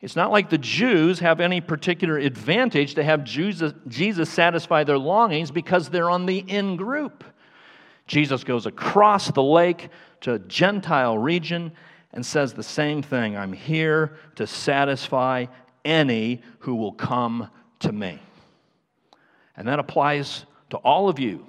It's 0.00 0.16
not 0.16 0.30
like 0.30 0.50
the 0.50 0.58
Jews 0.58 1.20
have 1.20 1.40
any 1.40 1.60
particular 1.60 2.18
advantage 2.18 2.94
to 2.94 3.02
have 3.02 3.24
Jesus, 3.24 4.30
satisfy 4.30 4.84
their 4.84 4.98
longings 4.98 5.50
because 5.50 5.88
they're 5.88 6.10
on 6.10 6.26
the 6.26 6.38
in 6.38 6.76
group. 6.76 7.24
Jesus 8.06 8.44
goes 8.44 8.66
across 8.66 9.30
the 9.30 9.42
lake 9.42 9.88
to 10.20 10.34
a 10.34 10.38
Gentile 10.38 11.18
region 11.18 11.72
and 12.12 12.24
says 12.24 12.52
the 12.52 12.62
same 12.62 13.02
thing 13.02 13.36
I'm 13.36 13.52
here 13.52 14.16
to 14.36 14.46
satisfy 14.46 15.46
any 15.84 16.42
who 16.60 16.74
will 16.74 16.92
come 16.92 17.50
to 17.80 17.92
me. 17.92 18.20
And 19.56 19.66
that 19.66 19.78
applies 19.78 20.44
to 20.70 20.76
all 20.78 21.08
of 21.08 21.18
you 21.18 21.46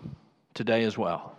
today 0.53 0.83
as 0.83 0.97
well. 0.97 1.35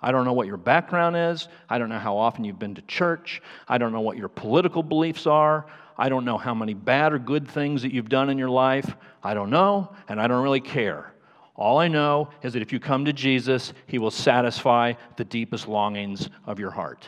I 0.00 0.12
don't 0.12 0.24
know 0.24 0.32
what 0.32 0.46
your 0.46 0.56
background 0.56 1.16
is. 1.16 1.48
I 1.68 1.78
don't 1.78 1.88
know 1.88 1.98
how 1.98 2.16
often 2.16 2.44
you've 2.44 2.58
been 2.58 2.74
to 2.76 2.82
church. 2.82 3.42
I 3.68 3.78
don't 3.78 3.92
know 3.92 4.00
what 4.00 4.16
your 4.16 4.28
political 4.28 4.82
beliefs 4.82 5.26
are. 5.26 5.66
I 6.00 6.08
don't 6.08 6.24
know 6.24 6.38
how 6.38 6.54
many 6.54 6.72
bad 6.72 7.12
or 7.12 7.18
good 7.18 7.46
things 7.46 7.82
that 7.82 7.92
you've 7.92 8.08
done 8.08 8.30
in 8.30 8.38
your 8.38 8.48
life. 8.48 8.96
I 9.22 9.34
don't 9.34 9.50
know, 9.50 9.92
and 10.08 10.18
I 10.18 10.28
don't 10.28 10.42
really 10.42 10.62
care. 10.62 11.12
All 11.54 11.76
I 11.76 11.88
know 11.88 12.30
is 12.42 12.54
that 12.54 12.62
if 12.62 12.72
you 12.72 12.80
come 12.80 13.04
to 13.04 13.12
Jesus, 13.12 13.74
He 13.86 13.98
will 13.98 14.10
satisfy 14.10 14.94
the 15.16 15.26
deepest 15.26 15.68
longings 15.68 16.30
of 16.46 16.58
your 16.58 16.70
heart. 16.70 17.06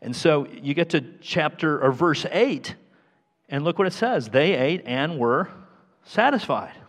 And 0.00 0.14
so 0.14 0.46
you 0.46 0.72
get 0.72 0.90
to 0.90 1.00
chapter 1.20 1.82
or 1.82 1.90
verse 1.90 2.24
8, 2.30 2.76
and 3.48 3.64
look 3.64 3.76
what 3.76 3.88
it 3.88 3.92
says 3.92 4.28
they 4.28 4.54
ate 4.54 4.82
and 4.86 5.18
were 5.18 5.48
satisfied. 6.04 6.74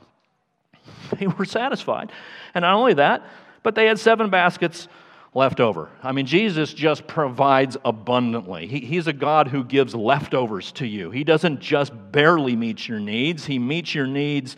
They 1.20 1.26
were 1.26 1.46
satisfied. 1.46 2.12
And 2.54 2.62
not 2.62 2.76
only 2.76 2.94
that, 2.94 3.24
but 3.64 3.74
they 3.74 3.88
had 3.88 3.98
seven 3.98 4.30
baskets 4.30 4.88
left 5.34 5.60
over. 5.60 5.90
I 6.02 6.12
mean, 6.12 6.26
Jesus 6.26 6.74
just 6.74 7.08
provides 7.08 7.78
abundantly. 7.86 8.68
He, 8.68 8.80
he's 8.80 9.08
a 9.08 9.14
God 9.14 9.48
who 9.48 9.64
gives 9.64 9.94
leftovers 9.94 10.72
to 10.74 10.88
you. 10.88 11.12
He 11.12 11.24
doesn't 11.24 11.60
just 11.60 11.94
barely 12.12 12.56
meet 12.56 12.88
your 12.88 13.00
needs, 13.00 13.46
He 13.46 13.60
meets 13.60 13.94
your 13.94 14.08
needs 14.08 14.58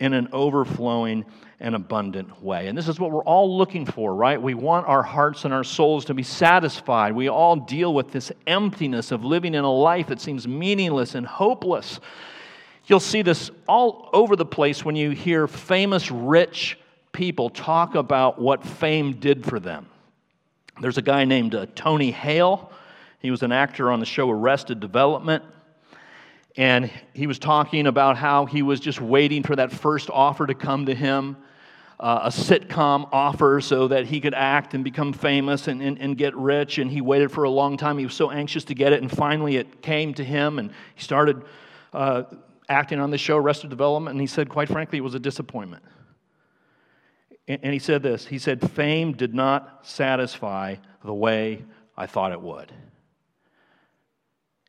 in 0.00 0.12
an 0.12 0.28
overflowing 0.32 1.24
and 1.60 1.74
abundant 1.74 2.42
way. 2.42 2.66
And 2.66 2.76
this 2.76 2.88
is 2.88 2.98
what 2.98 3.12
we're 3.12 3.24
all 3.24 3.56
looking 3.56 3.86
for, 3.86 4.14
right? 4.14 4.40
We 4.40 4.54
want 4.54 4.86
our 4.86 5.02
hearts 5.02 5.44
and 5.44 5.54
our 5.54 5.64
souls 5.64 6.04
to 6.06 6.14
be 6.14 6.24
satisfied. 6.24 7.14
We 7.14 7.28
all 7.28 7.56
deal 7.56 7.94
with 7.94 8.10
this 8.10 8.32
emptiness 8.46 9.12
of 9.12 9.24
living 9.24 9.54
in 9.54 9.64
a 9.64 9.72
life 9.72 10.08
that 10.08 10.20
seems 10.20 10.48
meaningless 10.48 11.14
and 11.14 11.24
hopeless. 11.24 12.00
You'll 12.86 13.00
see 13.00 13.22
this 13.22 13.50
all 13.66 14.10
over 14.12 14.36
the 14.36 14.44
place 14.44 14.84
when 14.84 14.96
you 14.96 15.12
hear 15.12 15.46
famous 15.46 16.10
rich 16.10 16.78
people 17.14 17.48
talk 17.48 17.94
about 17.94 18.38
what 18.38 18.62
fame 18.62 19.14
did 19.14 19.46
for 19.46 19.58
them. 19.58 19.86
There's 20.80 20.98
a 20.98 21.02
guy 21.02 21.24
named 21.24 21.54
uh, 21.54 21.66
Tony 21.74 22.10
Hale. 22.10 22.70
He 23.20 23.30
was 23.30 23.42
an 23.42 23.52
actor 23.52 23.90
on 23.90 24.00
the 24.00 24.06
show 24.06 24.28
Arrested 24.30 24.80
Development. 24.80 25.42
And 26.56 26.90
he 27.14 27.26
was 27.26 27.38
talking 27.38 27.86
about 27.86 28.16
how 28.16 28.44
he 28.44 28.62
was 28.62 28.80
just 28.80 29.00
waiting 29.00 29.42
for 29.42 29.56
that 29.56 29.72
first 29.72 30.10
offer 30.10 30.46
to 30.46 30.54
come 30.54 30.86
to 30.86 30.94
him, 30.94 31.36
uh, 31.98 32.20
a 32.24 32.28
sitcom 32.28 33.08
offer, 33.12 33.60
so 33.60 33.88
that 33.88 34.06
he 34.06 34.20
could 34.20 34.34
act 34.34 34.74
and 34.74 34.84
become 34.84 35.12
famous 35.12 35.68
and, 35.68 35.80
and, 35.80 35.98
and 36.00 36.18
get 36.18 36.36
rich. 36.36 36.78
And 36.78 36.90
he 36.90 37.00
waited 37.00 37.32
for 37.32 37.44
a 37.44 37.50
long 37.50 37.76
time. 37.76 37.98
He 37.98 38.04
was 38.04 38.14
so 38.14 38.30
anxious 38.30 38.64
to 38.64 38.74
get 38.74 38.92
it. 38.92 39.00
And 39.00 39.10
finally, 39.10 39.56
it 39.56 39.80
came 39.82 40.12
to 40.14 40.24
him, 40.24 40.58
and 40.58 40.70
he 40.94 41.02
started 41.02 41.42
uh, 41.92 42.24
acting 42.68 43.00
on 43.00 43.10
the 43.10 43.18
show 43.18 43.36
Arrested 43.36 43.70
Development, 43.70 44.12
and 44.12 44.20
he 44.20 44.26
said, 44.26 44.48
quite 44.48 44.68
frankly, 44.68 44.98
it 44.98 45.02
was 45.02 45.14
a 45.14 45.20
disappointment. 45.20 45.82
And 47.46 47.72
he 47.72 47.78
said 47.78 48.02
this 48.02 48.26
He 48.26 48.38
said, 48.38 48.70
Fame 48.72 49.12
did 49.12 49.34
not 49.34 49.86
satisfy 49.86 50.76
the 51.04 51.14
way 51.14 51.64
I 51.96 52.06
thought 52.06 52.32
it 52.32 52.40
would. 52.40 52.72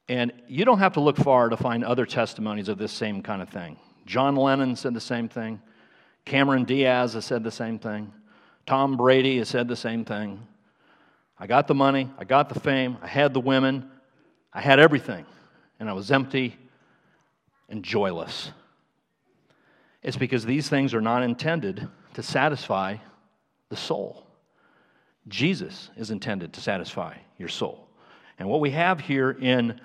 And 0.08 0.34
you 0.48 0.66
don't 0.66 0.80
have 0.80 0.94
to 0.94 1.00
look 1.00 1.18
far 1.18 1.50
to 1.50 1.58
find 1.58 1.84
other 1.84 2.06
testimonies 2.06 2.70
of 2.70 2.78
this 2.78 2.92
same 2.92 3.24
kind 3.24 3.42
of 3.42 3.50
thing. 3.50 3.78
John 4.06 4.36
Lennon 4.36 4.76
said 4.76 4.94
the 4.94 5.02
same 5.02 5.28
thing. 5.28 5.62
Cameron 6.26 6.64
Diaz 6.64 7.14
has 7.14 7.26
said 7.26 7.44
the 7.44 7.52
same 7.52 7.80
thing. 7.80 8.12
Tom 8.66 8.98
Brady 8.98 9.38
has 9.40 9.50
said 9.50 9.68
the 9.68 9.76
same 9.76 10.06
thing. 10.06 10.46
I 11.38 11.48
got 11.48 11.68
the 11.68 11.76
money, 11.76 12.10
I 12.18 12.24
got 12.24 12.50
the 12.50 12.60
fame, 12.60 12.98
I 13.02 13.08
had 13.08 13.34
the 13.34 13.42
women, 13.42 13.90
I 14.54 14.62
had 14.62 14.80
everything, 14.80 15.26
and 15.80 15.90
I 15.90 15.94
was 15.94 16.10
empty 16.12 16.56
and 17.68 17.84
joyless. 17.84 18.52
It's 20.02 20.18
because 20.18 20.46
these 20.46 20.70
things 20.70 20.94
are 20.94 21.02
not 21.02 21.24
intended 21.24 21.88
to 22.16 22.24
satisfy 22.24 22.96
the 23.70 23.76
soul. 23.76 24.26
Jesus 25.28 25.90
is 25.98 26.12
intended 26.12 26.54
to 26.54 26.62
satisfy 26.62 27.18
your 27.38 27.50
soul. 27.50 27.90
And 28.40 28.48
what 28.48 28.62
we 28.62 28.72
have 28.72 29.00
here 29.02 29.32
in 29.32 29.80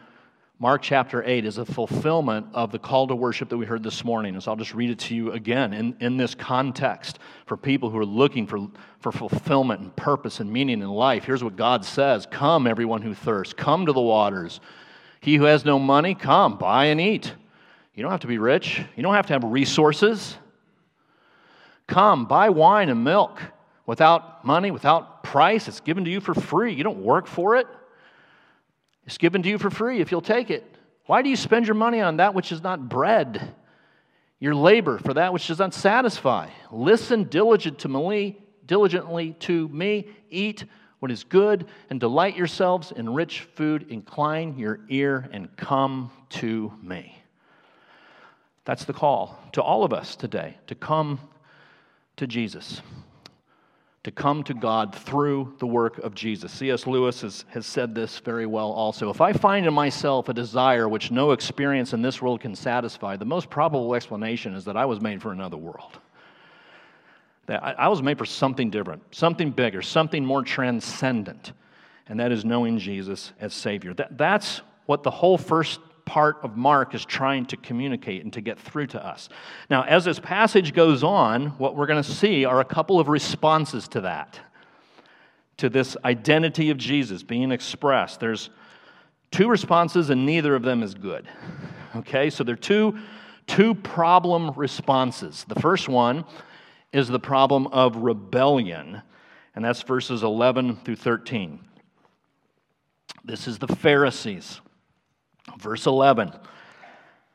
Mark 0.61 0.83
chapter 0.83 1.25
8 1.25 1.45
is 1.45 1.59
a 1.59 1.65
fulfillment 1.65 2.47
of 2.53 2.71
the 2.71 2.79
call 2.79 3.09
to 3.09 3.17
worship 3.17 3.49
that 3.49 3.57
we 3.57 3.67
heard 3.67 3.83
this 3.83 4.05
morning. 4.05 4.35
And 4.35 4.43
so 4.43 4.53
I'll 4.53 4.57
just 4.57 4.75
read 4.75 4.91
it 4.91 4.99
to 5.01 5.15
you 5.15 5.33
again 5.33 5.73
in, 5.73 5.97
in 6.01 6.17
this 6.19 6.35
context 6.35 7.19
for 7.47 7.57
people 7.57 7.91
who 7.91 7.99
are 7.99 8.07
looking 8.07 8.47
for, 8.47 8.69
for 9.01 9.11
fulfillment 9.11 9.81
and 9.81 9.97
purpose 9.97 10.39
and 10.39 10.53
meaning 10.53 10.83
in 10.83 10.89
life. 10.89 11.25
Here's 11.25 11.43
what 11.43 11.57
God 11.57 11.85
says 11.85 12.27
Come, 12.27 12.67
everyone 12.67 13.03
who 13.03 13.15
thirsts, 13.15 13.55
come 13.55 13.87
to 13.87 13.93
the 13.93 14.01
waters. 14.01 14.61
He 15.21 15.35
who 15.35 15.45
has 15.45 15.65
no 15.65 15.79
money, 15.79 16.15
come, 16.15 16.59
buy 16.59 16.87
and 16.87 17.01
eat. 17.01 17.35
You 17.95 18.03
don't 18.03 18.13
have 18.13 18.21
to 18.21 18.29
be 18.29 18.39
rich, 18.39 18.83
you 18.97 19.03
don't 19.03 19.15
have 19.15 19.27
to 19.27 19.33
have 19.33 19.43
resources. 19.43 20.37
Come, 21.91 22.27
buy 22.27 22.51
wine 22.51 22.89
and 22.89 23.03
milk 23.03 23.43
without 23.85 24.45
money, 24.45 24.71
without 24.71 25.25
price. 25.25 25.67
It's 25.67 25.81
given 25.81 26.05
to 26.05 26.11
you 26.11 26.21
for 26.21 26.35
free. 26.35 26.73
You 26.73 26.85
don't 26.85 27.03
work 27.03 27.27
for 27.27 27.57
it. 27.57 27.67
It's 29.07 29.19
given 29.19 29.43
to 29.43 29.49
you 29.49 29.59
for 29.59 29.71
free 29.71 30.01
if 30.01 30.13
you'll 30.13 30.21
take 30.21 30.51
it. 30.51 30.65
Why 31.07 31.21
do 31.23 31.29
you 31.29 31.35
spend 31.35 31.67
your 31.67 31.75
money 31.75 32.01
on 32.01 32.19
that 32.19 32.33
which 32.33 32.53
is 32.53 32.63
not 32.63 32.89
bread? 32.89 33.57
Your 34.39 34.55
labor 34.55 34.99
for 34.99 35.15
that 35.15 35.33
which 35.33 35.49
does 35.49 35.59
not 35.59 35.75
satisfy. 35.75 36.49
Listen 36.71 37.25
diligent 37.25 37.81
to 37.81 37.89
me, 37.89 38.39
diligently 38.67 39.33
to 39.41 39.69
me, 39.71 40.07
eat 40.31 40.65
what 41.01 41.11
is 41.11 41.25
good, 41.25 41.67
and 41.91 41.99
delight 41.99 42.37
yourselves 42.37 42.93
in 42.93 43.13
rich 43.13 43.41
food. 43.57 43.87
Incline 43.91 44.57
your 44.57 44.79
ear 44.89 45.29
and 45.33 45.57
come 45.57 46.13
to 46.29 46.73
me. 46.85 47.21
That's 48.65 48.85
the 48.85 48.93
call 48.93 49.37
to 49.55 49.63
all 49.63 49.83
of 49.83 49.93
us 49.93 50.15
today 50.15 50.57
to 50.69 50.77
come 50.77 51.19
to 52.21 52.27
Jesus 52.27 52.81
to 54.03 54.11
come 54.11 54.43
to 54.45 54.55
God 54.55 54.95
through 54.95 55.55
the 55.59 55.67
work 55.67 55.99
of 55.99 56.15
Jesus. 56.15 56.51
C.S. 56.53 56.87
Lewis 56.87 57.21
has, 57.21 57.45
has 57.49 57.67
said 57.67 57.95
this 57.95 58.19
very 58.21 58.47
well 58.47 58.71
also. 58.71 59.11
If 59.11 59.21
I 59.21 59.35
find 59.35 59.67
in 59.67 59.75
myself 59.75 60.31
a 60.31 60.35
desire 60.35 60.89
which 60.89 61.11
no 61.11 61.33
experience 61.33 61.93
in 61.93 62.01
this 62.01 62.23
world 62.23 62.41
can 62.41 62.55
satisfy, 62.55 63.17
the 63.17 63.27
most 63.27 63.51
probable 63.51 63.95
explanation 63.95 64.55
is 64.55 64.65
that 64.65 64.77
I 64.77 64.87
was 64.87 65.03
made 65.03 65.21
for 65.21 65.33
another 65.33 65.59
world. 65.59 65.99
That 67.45 67.63
I, 67.63 67.73
I 67.73 67.89
was 67.89 68.03
made 68.03 68.17
for 68.17 68.25
something 68.25 68.71
different, 68.71 69.03
something 69.15 69.51
bigger, 69.51 69.83
something 69.83 70.25
more 70.25 70.43
transcendent, 70.43 71.53
and 72.09 72.21
that 72.21 72.33
is 72.33 72.43
knowing 72.43 72.79
Jesus 72.79 73.33
as 73.39 73.53
Savior. 73.53 73.93
That, 73.93 74.17
that's 74.17 74.63
what 74.87 75.03
the 75.03 75.11
whole 75.11 75.37
first 75.37 75.79
part 76.11 76.39
of 76.43 76.57
Mark 76.57 76.93
is 76.93 77.05
trying 77.05 77.47
to 77.47 77.57
communicate 77.57 78.25
and 78.25 78.33
to 78.33 78.41
get 78.41 78.59
through 78.59 78.89
to 78.89 79.07
us. 79.07 79.29
Now, 79.71 79.85
as 79.85 80.05
this 80.05 80.19
passage 80.19 80.75
goes 80.75 81.05
on, 81.05 81.51
what 81.51 81.77
we're 81.77 81.87
going 81.87 82.03
to 82.03 82.11
see 82.11 82.45
are 82.45 82.59
a 82.59 82.65
couple 82.65 82.99
of 82.99 83.07
responses 83.07 83.87
to 83.87 84.01
that, 84.01 84.41
to 85.59 85.69
this 85.69 85.97
identity 86.05 86.71
of 86.71 86.79
Jesus 86.79 87.23
being 87.23 87.53
expressed. 87.53 88.19
There's 88.19 88.51
two 89.31 89.49
responses, 89.49 90.11
and 90.11 90.27
neither 90.27 90.57
of 90.57 90.65
them 90.65 90.83
is 90.83 90.95
good. 90.95 91.29
Okay, 91.95 92.29
so 92.29 92.43
there 92.43 92.55
are 92.55 92.57
two, 92.57 92.99
two 93.47 93.77
problem 93.77 94.51
responses. 94.57 95.45
The 95.47 95.61
first 95.61 95.89
one 95.89 96.25
is 96.93 97.07
the 97.07 97.21
problem 97.21 97.69
of 97.69 97.95
rebellion, 97.99 99.01
and 99.55 99.65
that's 99.65 99.83
verses 99.83 100.25
11 100.25 100.81
through 100.85 100.97
13. 100.97 101.61
This 103.23 103.47
is 103.47 103.61
the 103.61 103.69
Pharisees. 103.69 104.61
Verse 105.59 105.87
11 105.87 106.33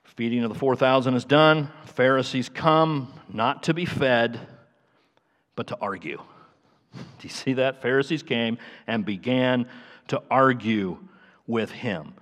Feeding 0.04 0.44
of 0.44 0.54
the 0.54 0.58
4,000 0.58 1.14
is 1.16 1.26
done. 1.26 1.70
Pharisees 1.88 2.48
come 2.48 3.12
not 3.32 3.64
to 3.64 3.74
be 3.74 3.86
fed, 3.86 4.40
but 5.58 5.68
to 5.68 5.78
argue. 5.82 6.22
Do 6.94 7.02
you 7.22 7.30
see 7.30 7.54
that? 7.54 7.82
Pharisees 7.82 8.24
came 8.24 8.58
and 8.88 9.04
began 9.04 9.68
to 10.08 10.22
argue 10.32 10.98
with 11.48 11.72
him. 11.72 12.14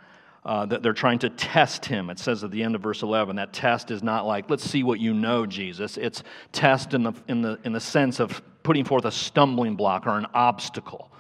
Uh, 0.45 0.65
that 0.65 0.83
they're 0.83 0.91
trying 0.91 1.19
to 1.19 1.29
test 1.29 1.85
him. 1.85 2.09
It 2.09 2.19
says 2.19 2.43
at 2.43 2.51
the 2.51 2.63
end 2.63 2.75
of 2.75 2.81
verse 2.81 3.01
11 3.01 3.37
that 3.37 3.53
test 3.53 3.91
is 3.91 4.03
not 4.03 4.25
like, 4.25 4.49
let's 4.49 4.69
see 4.69 4.83
what 4.83 4.99
you 4.99 5.13
know, 5.13 5.45
Jesus. 5.45 5.97
It's 5.97 6.21
test 6.51 6.93
in 6.93 7.03
the, 7.03 7.13
in 7.29 7.41
the, 7.41 7.57
in 7.63 7.71
the 7.71 7.79
sense 7.79 8.19
of 8.19 8.41
putting 8.61 8.83
forth 8.83 9.05
a 9.05 9.11
stumbling 9.11 9.75
block 9.77 10.05
or 10.05 10.17
an 10.17 10.25
obstacle 10.33 11.12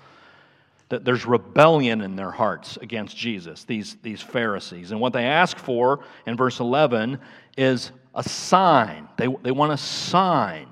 that 0.89 1.05
there's 1.05 1.25
rebellion 1.25 2.01
in 2.01 2.15
their 2.15 2.31
hearts 2.31 2.77
against 2.81 3.17
Jesus, 3.17 3.63
these, 3.63 3.97
these 4.03 4.21
Pharisees. 4.21 4.91
And 4.91 4.99
what 4.99 5.13
they 5.13 5.25
ask 5.25 5.57
for 5.57 6.01
in 6.25 6.37
verse 6.37 6.59
11 6.59 7.19
is 7.57 7.91
a 8.13 8.23
sign. 8.23 9.07
They, 9.17 9.27
they 9.41 9.51
want 9.51 9.71
a 9.71 9.77
sign. 9.77 10.67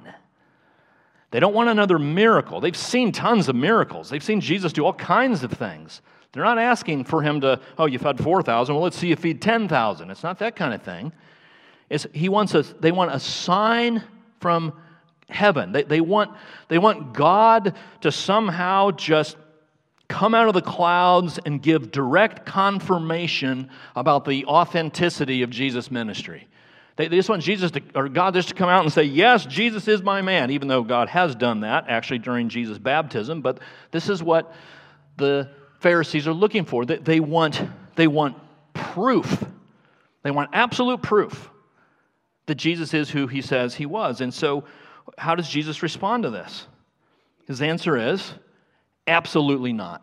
They 1.31 1.39
don't 1.39 1.53
want 1.53 1.69
another 1.69 1.97
miracle. 1.97 2.59
They've 2.59 2.75
seen 2.75 3.11
tons 3.11 3.47
of 3.49 3.55
miracles, 3.55 4.09
they've 4.09 4.23
seen 4.23 4.41
Jesus 4.41 4.73
do 4.73 4.85
all 4.85 4.93
kinds 4.93 5.43
of 5.43 5.51
things. 5.51 6.01
They're 6.33 6.43
not 6.43 6.59
asking 6.59 7.05
for 7.05 7.21
him 7.21 7.41
to, 7.41 7.59
oh, 7.77 7.87
you 7.87 7.99
fed 7.99 8.17
4,000, 8.23 8.73
well, 8.73 8.83
let's 8.85 8.97
see 8.97 9.07
you 9.07 9.17
feed 9.17 9.41
10,000. 9.41 10.09
It's 10.09 10.23
not 10.23 10.39
that 10.39 10.55
kind 10.55 10.73
of 10.73 10.81
thing. 10.81 11.11
It's, 11.89 12.07
he 12.13 12.29
wants 12.29 12.53
a, 12.53 12.61
they 12.61 12.93
want 12.93 13.13
a 13.13 13.19
sign 13.19 14.01
from 14.39 14.73
heaven. 15.29 15.73
They, 15.73 15.83
they, 15.83 15.99
want, 15.99 16.31
they 16.69 16.77
want 16.77 17.13
God 17.13 17.75
to 18.01 18.11
somehow 18.13 18.91
just 18.91 19.35
come 20.11 20.35
out 20.35 20.47
of 20.49 20.53
the 20.53 20.61
clouds 20.61 21.39
and 21.45 21.61
give 21.61 21.89
direct 21.89 22.45
confirmation 22.45 23.69
about 23.95 24.25
the 24.25 24.45
authenticity 24.45 25.41
of 25.41 25.49
Jesus' 25.49 25.89
ministry. 25.89 26.47
They, 26.97 27.07
they 27.07 27.15
just 27.15 27.29
want 27.29 27.41
Jesus 27.41 27.71
to, 27.71 27.81
or 27.95 28.09
God 28.09 28.33
just 28.33 28.49
to 28.49 28.53
come 28.53 28.67
out 28.67 28.83
and 28.83 28.91
say, 28.91 29.03
Yes, 29.03 29.45
Jesus 29.45 29.87
is 29.87 30.03
my 30.03 30.21
man, 30.21 30.51
even 30.51 30.67
though 30.67 30.83
God 30.83 31.07
has 31.07 31.33
done 31.33 31.61
that 31.61 31.85
actually 31.87 32.19
during 32.19 32.49
Jesus' 32.49 32.77
baptism. 32.77 33.41
But 33.41 33.59
this 33.91 34.09
is 34.09 34.21
what 34.21 34.53
the 35.15 35.49
Pharisees 35.79 36.27
are 36.27 36.33
looking 36.33 36.65
for. 36.65 36.85
They, 36.85 36.97
they, 36.97 37.19
want, 37.21 37.61
they 37.95 38.07
want 38.07 38.35
proof, 38.73 39.43
they 40.23 40.31
want 40.31 40.49
absolute 40.51 41.01
proof 41.01 41.49
that 42.47 42.55
Jesus 42.55 42.93
is 42.93 43.09
who 43.09 43.27
he 43.27 43.41
says 43.41 43.75
he 43.75 43.85
was. 43.85 44.19
And 44.19 44.33
so, 44.33 44.65
how 45.17 45.35
does 45.35 45.49
Jesus 45.49 45.81
respond 45.81 46.23
to 46.23 46.29
this? 46.29 46.67
His 47.47 47.61
answer 47.61 47.97
is 47.97 48.33
Absolutely 49.11 49.73
not. 49.73 50.01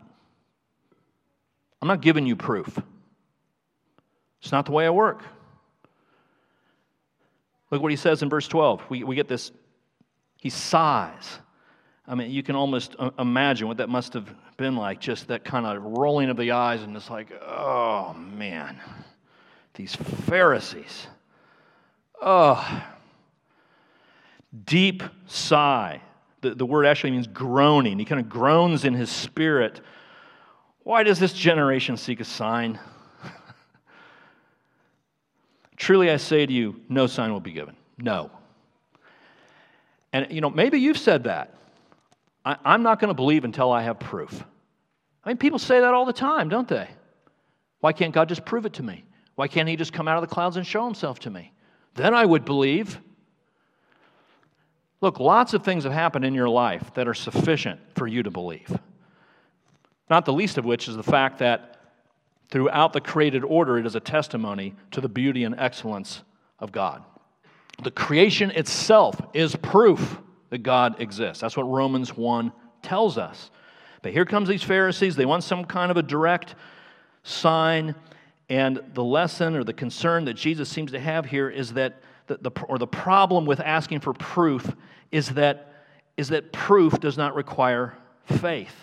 I'm 1.80 1.88
not 1.88 2.02
giving 2.02 2.26
you 2.26 2.36
proof. 2.36 2.78
It's 4.42 4.52
not 4.52 4.66
the 4.66 4.72
way 4.72 4.84
I 4.84 4.90
work. 4.90 5.22
Look 7.70 7.80
what 7.80 7.90
he 7.90 7.96
says 7.96 8.22
in 8.22 8.28
verse 8.28 8.46
12. 8.46 8.82
We, 8.90 9.04
we 9.04 9.16
get 9.16 9.26
this, 9.26 9.50
he 10.36 10.50
sighs. 10.50 11.38
I 12.06 12.16
mean, 12.16 12.30
you 12.30 12.42
can 12.42 12.54
almost 12.54 12.96
uh, 12.98 13.10
imagine 13.18 13.66
what 13.66 13.78
that 13.78 13.88
must 13.88 14.12
have 14.12 14.28
been 14.58 14.76
like, 14.76 15.00
just 15.00 15.28
that 15.28 15.42
kind 15.42 15.64
of 15.64 15.82
rolling 15.82 16.28
of 16.28 16.36
the 16.36 16.50
eyes, 16.50 16.82
and 16.82 16.94
it's 16.94 17.08
like, 17.08 17.32
oh 17.42 18.12
man, 18.12 18.78
these 19.72 19.96
Pharisees. 19.96 21.06
Oh, 22.20 22.82
deep 24.66 25.02
sigh. 25.26 26.02
The, 26.40 26.54
the 26.54 26.66
word 26.66 26.86
actually 26.86 27.12
means 27.12 27.26
groaning. 27.26 27.98
He 27.98 28.04
kind 28.04 28.20
of 28.20 28.28
groans 28.28 28.84
in 28.84 28.94
his 28.94 29.10
spirit. 29.10 29.80
Why 30.84 31.02
does 31.02 31.18
this 31.18 31.32
generation 31.32 31.96
seek 31.96 32.20
a 32.20 32.24
sign? 32.24 32.78
Truly 35.76 36.10
I 36.10 36.16
say 36.16 36.46
to 36.46 36.52
you, 36.52 36.80
no 36.88 37.06
sign 37.06 37.32
will 37.32 37.40
be 37.40 37.52
given. 37.52 37.76
No. 37.98 38.30
And, 40.12 40.28
you 40.30 40.40
know, 40.40 40.50
maybe 40.50 40.78
you've 40.78 40.98
said 40.98 41.24
that. 41.24 41.54
I, 42.44 42.56
I'm 42.64 42.82
not 42.82 43.00
going 43.00 43.08
to 43.08 43.14
believe 43.14 43.44
until 43.44 43.70
I 43.70 43.82
have 43.82 43.98
proof. 43.98 44.44
I 45.24 45.30
mean, 45.30 45.36
people 45.36 45.58
say 45.58 45.80
that 45.80 45.92
all 45.92 46.04
the 46.04 46.12
time, 46.12 46.48
don't 46.48 46.68
they? 46.68 46.88
Why 47.80 47.92
can't 47.92 48.14
God 48.14 48.28
just 48.28 48.44
prove 48.44 48.64
it 48.64 48.74
to 48.74 48.82
me? 48.82 49.04
Why 49.34 49.48
can't 49.48 49.68
He 49.68 49.76
just 49.76 49.92
come 49.92 50.08
out 50.08 50.22
of 50.22 50.28
the 50.28 50.34
clouds 50.34 50.56
and 50.56 50.66
show 50.66 50.84
Himself 50.84 51.18
to 51.20 51.30
me? 51.30 51.52
Then 51.94 52.14
I 52.14 52.24
would 52.24 52.44
believe. 52.44 52.98
Look, 55.00 55.20
lots 55.20 55.54
of 55.54 55.62
things 55.62 55.84
have 55.84 55.92
happened 55.92 56.24
in 56.24 56.34
your 56.34 56.48
life 56.48 56.92
that 56.94 57.06
are 57.06 57.14
sufficient 57.14 57.80
for 57.94 58.06
you 58.06 58.22
to 58.22 58.30
believe. 58.30 58.78
Not 60.10 60.24
the 60.24 60.32
least 60.32 60.58
of 60.58 60.64
which 60.64 60.88
is 60.88 60.96
the 60.96 61.02
fact 61.02 61.38
that 61.38 61.76
throughout 62.50 62.92
the 62.92 63.00
created 63.00 63.44
order, 63.44 63.78
it 63.78 63.86
is 63.86 63.94
a 63.94 64.00
testimony 64.00 64.74
to 64.90 65.00
the 65.00 65.08
beauty 65.08 65.44
and 65.44 65.54
excellence 65.58 66.22
of 66.58 66.72
God. 66.72 67.04
The 67.82 67.90
creation 67.90 68.50
itself 68.50 69.20
is 69.34 69.54
proof 69.54 70.18
that 70.50 70.58
God 70.58 71.00
exists. 71.00 71.40
That's 71.42 71.56
what 71.56 71.64
Romans 71.64 72.16
1 72.16 72.52
tells 72.82 73.18
us. 73.18 73.50
But 74.02 74.12
here 74.12 74.24
comes 74.24 74.48
these 74.48 74.62
Pharisees. 74.62 75.14
They 75.14 75.26
want 75.26 75.44
some 75.44 75.64
kind 75.64 75.90
of 75.90 75.96
a 75.96 76.02
direct 76.02 76.54
sign. 77.22 77.94
And 78.48 78.80
the 78.94 79.04
lesson 79.04 79.54
or 79.54 79.62
the 79.62 79.74
concern 79.74 80.24
that 80.24 80.34
Jesus 80.34 80.68
seems 80.68 80.90
to 80.92 81.00
have 81.00 81.26
here 81.26 81.50
is 81.50 81.74
that, 81.74 82.00
the, 82.28 82.38
the, 82.40 82.50
or 82.68 82.78
the 82.78 82.86
problem 82.86 83.44
with 83.44 83.60
asking 83.60 84.00
for 84.00 84.12
proof 84.12 84.70
is 85.10 85.30
that, 85.30 85.72
is 86.16 86.28
that 86.28 86.52
proof 86.52 87.00
does 87.00 87.16
not 87.16 87.34
require 87.34 87.94
faith. 88.26 88.74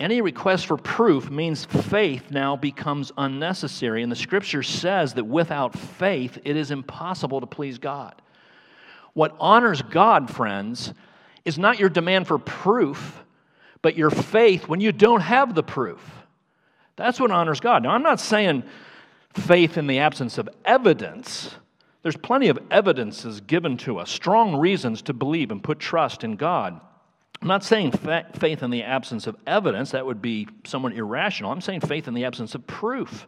Any 0.00 0.22
request 0.22 0.66
for 0.66 0.78
proof 0.78 1.30
means 1.30 1.66
faith 1.66 2.30
now 2.30 2.56
becomes 2.56 3.12
unnecessary. 3.18 4.02
And 4.02 4.10
the 4.10 4.16
scripture 4.16 4.62
says 4.62 5.14
that 5.14 5.24
without 5.24 5.78
faith, 5.78 6.38
it 6.44 6.56
is 6.56 6.70
impossible 6.70 7.40
to 7.40 7.46
please 7.46 7.78
God. 7.78 8.14
What 9.12 9.36
honors 9.38 9.82
God, 9.82 10.30
friends, 10.30 10.94
is 11.44 11.58
not 11.58 11.78
your 11.78 11.90
demand 11.90 12.26
for 12.26 12.38
proof, 12.38 13.22
but 13.82 13.96
your 13.96 14.10
faith 14.10 14.66
when 14.66 14.80
you 14.80 14.90
don't 14.90 15.20
have 15.20 15.54
the 15.54 15.62
proof. 15.62 16.02
That's 16.96 17.20
what 17.20 17.30
honors 17.30 17.60
God. 17.60 17.82
Now, 17.82 17.90
I'm 17.90 18.02
not 18.02 18.20
saying 18.20 18.64
faith 19.34 19.76
in 19.76 19.86
the 19.86 19.98
absence 19.98 20.38
of 20.38 20.48
evidence. 20.64 21.54
There's 22.04 22.16
plenty 22.18 22.48
of 22.48 22.58
evidences 22.70 23.40
given 23.40 23.78
to 23.78 23.98
us, 23.98 24.10
strong 24.10 24.56
reasons 24.56 25.00
to 25.02 25.14
believe 25.14 25.50
and 25.50 25.64
put 25.64 25.78
trust 25.78 26.22
in 26.22 26.36
God. 26.36 26.78
I'm 27.40 27.48
not 27.48 27.64
saying 27.64 27.92
fa- 27.92 28.26
faith 28.34 28.62
in 28.62 28.70
the 28.70 28.82
absence 28.82 29.26
of 29.26 29.36
evidence, 29.46 29.92
that 29.92 30.04
would 30.04 30.20
be 30.20 30.46
somewhat 30.64 30.92
irrational. 30.92 31.50
I'm 31.50 31.62
saying 31.62 31.80
faith 31.80 32.06
in 32.06 32.12
the 32.12 32.26
absence 32.26 32.54
of 32.54 32.66
proof. 32.66 33.26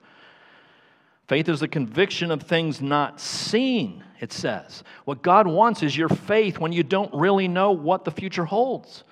Faith 1.26 1.48
is 1.48 1.60
the 1.60 1.68
conviction 1.68 2.30
of 2.30 2.42
things 2.42 2.82
not 2.82 3.18
seen, 3.18 4.04
it 4.20 4.30
says. 4.30 4.84
What 5.06 5.22
God 5.22 5.46
wants 5.46 5.82
is 5.82 5.96
your 5.96 6.10
faith 6.10 6.58
when 6.58 6.72
you 6.72 6.82
don't 6.82 7.12
really 7.14 7.48
know 7.48 7.72
what 7.72 8.04
the 8.04 8.10
future 8.10 8.44
holds, 8.44 9.04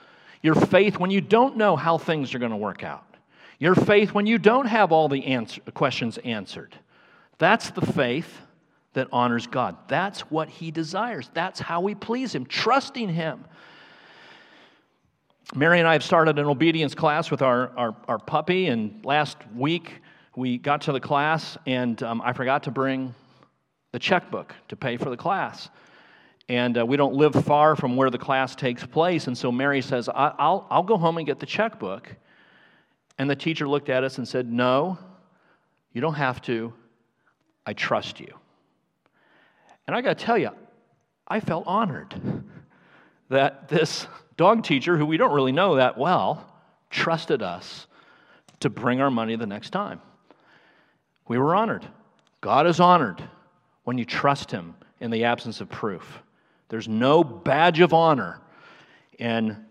your 0.42 0.54
faith 0.54 0.98
when 0.98 1.10
you 1.10 1.22
don't 1.22 1.56
know 1.56 1.74
how 1.74 1.96
things 1.96 2.34
are 2.34 2.38
going 2.38 2.50
to 2.50 2.56
work 2.58 2.84
out, 2.84 3.16
your 3.58 3.74
faith 3.74 4.12
when 4.12 4.26
you 4.26 4.36
don't 4.36 4.66
have 4.66 4.92
all 4.92 5.08
the 5.08 5.24
answer, 5.24 5.62
questions 5.72 6.18
answered. 6.18 6.76
That's 7.38 7.70
the 7.70 7.80
faith 7.80 8.42
that 8.94 9.08
honors 9.12 9.46
God. 9.46 9.76
That's 9.88 10.22
what 10.22 10.48
He 10.48 10.70
desires. 10.70 11.30
That's 11.34 11.60
how 11.60 11.80
we 11.80 11.94
please 11.94 12.34
Him, 12.34 12.46
trusting 12.46 13.08
Him 13.08 13.44
Mary 15.54 15.78
and 15.78 15.86
I 15.86 15.92
have 15.92 16.02
started 16.02 16.38
an 16.38 16.46
obedience 16.46 16.94
class 16.94 17.30
with 17.30 17.42
our, 17.42 17.70
our, 17.76 17.94
our 18.08 18.18
puppy, 18.18 18.66
and 18.66 19.04
last 19.04 19.36
week 19.54 20.00
we 20.36 20.58
got 20.58 20.80
to 20.82 20.92
the 20.92 21.00
class, 21.00 21.58
and 21.66 22.02
um, 22.02 22.22
I 22.22 22.32
forgot 22.32 22.62
to 22.64 22.70
bring 22.70 23.14
the 23.92 23.98
checkbook 23.98 24.54
to 24.68 24.76
pay 24.76 24.96
for 24.96 25.10
the 25.10 25.16
class. 25.16 25.68
And 26.48 26.78
uh, 26.78 26.84
we 26.84 26.96
don't 26.96 27.14
live 27.14 27.34
far 27.44 27.76
from 27.76 27.94
where 27.94 28.10
the 28.10 28.18
class 28.18 28.56
takes 28.56 28.84
place, 28.84 29.26
and 29.26 29.36
so 29.36 29.52
Mary 29.52 29.82
says, 29.82 30.08
I'll, 30.12 30.66
I'll 30.70 30.82
go 30.82 30.96
home 30.96 31.18
and 31.18 31.26
get 31.26 31.38
the 31.38 31.46
checkbook. 31.46 32.08
And 33.18 33.30
the 33.30 33.36
teacher 33.36 33.68
looked 33.68 33.90
at 33.90 34.02
us 34.02 34.18
and 34.18 34.26
said, 34.26 34.50
No, 34.50 34.98
you 35.92 36.00
don't 36.00 36.14
have 36.14 36.42
to. 36.42 36.72
I 37.64 37.74
trust 37.74 38.18
you. 38.18 38.34
And 39.86 39.94
I 39.94 40.00
got 40.00 40.18
to 40.18 40.24
tell 40.24 40.38
you, 40.38 40.50
I 41.26 41.40
felt 41.40 41.66
honored 41.66 42.14
that 43.28 43.68
this 43.68 44.06
dog 44.36 44.64
teacher, 44.64 44.96
who 44.96 45.06
we 45.06 45.16
don't 45.16 45.32
really 45.32 45.52
know 45.52 45.76
that 45.76 45.98
well, 45.98 46.52
trusted 46.90 47.42
us 47.42 47.86
to 48.60 48.70
bring 48.70 49.00
our 49.00 49.10
money 49.10 49.36
the 49.36 49.46
next 49.46 49.70
time. 49.70 50.00
We 51.26 51.38
were 51.38 51.54
honored. 51.54 51.86
God 52.40 52.66
is 52.66 52.80
honored 52.80 53.22
when 53.84 53.98
you 53.98 54.04
trust 54.04 54.50
Him 54.50 54.74
in 55.00 55.10
the 55.10 55.24
absence 55.24 55.60
of 55.60 55.68
proof. 55.68 56.22
There's 56.68 56.88
no 56.88 57.24
badge 57.24 57.80
of 57.80 57.92
honor 57.92 58.40
in 59.18 59.64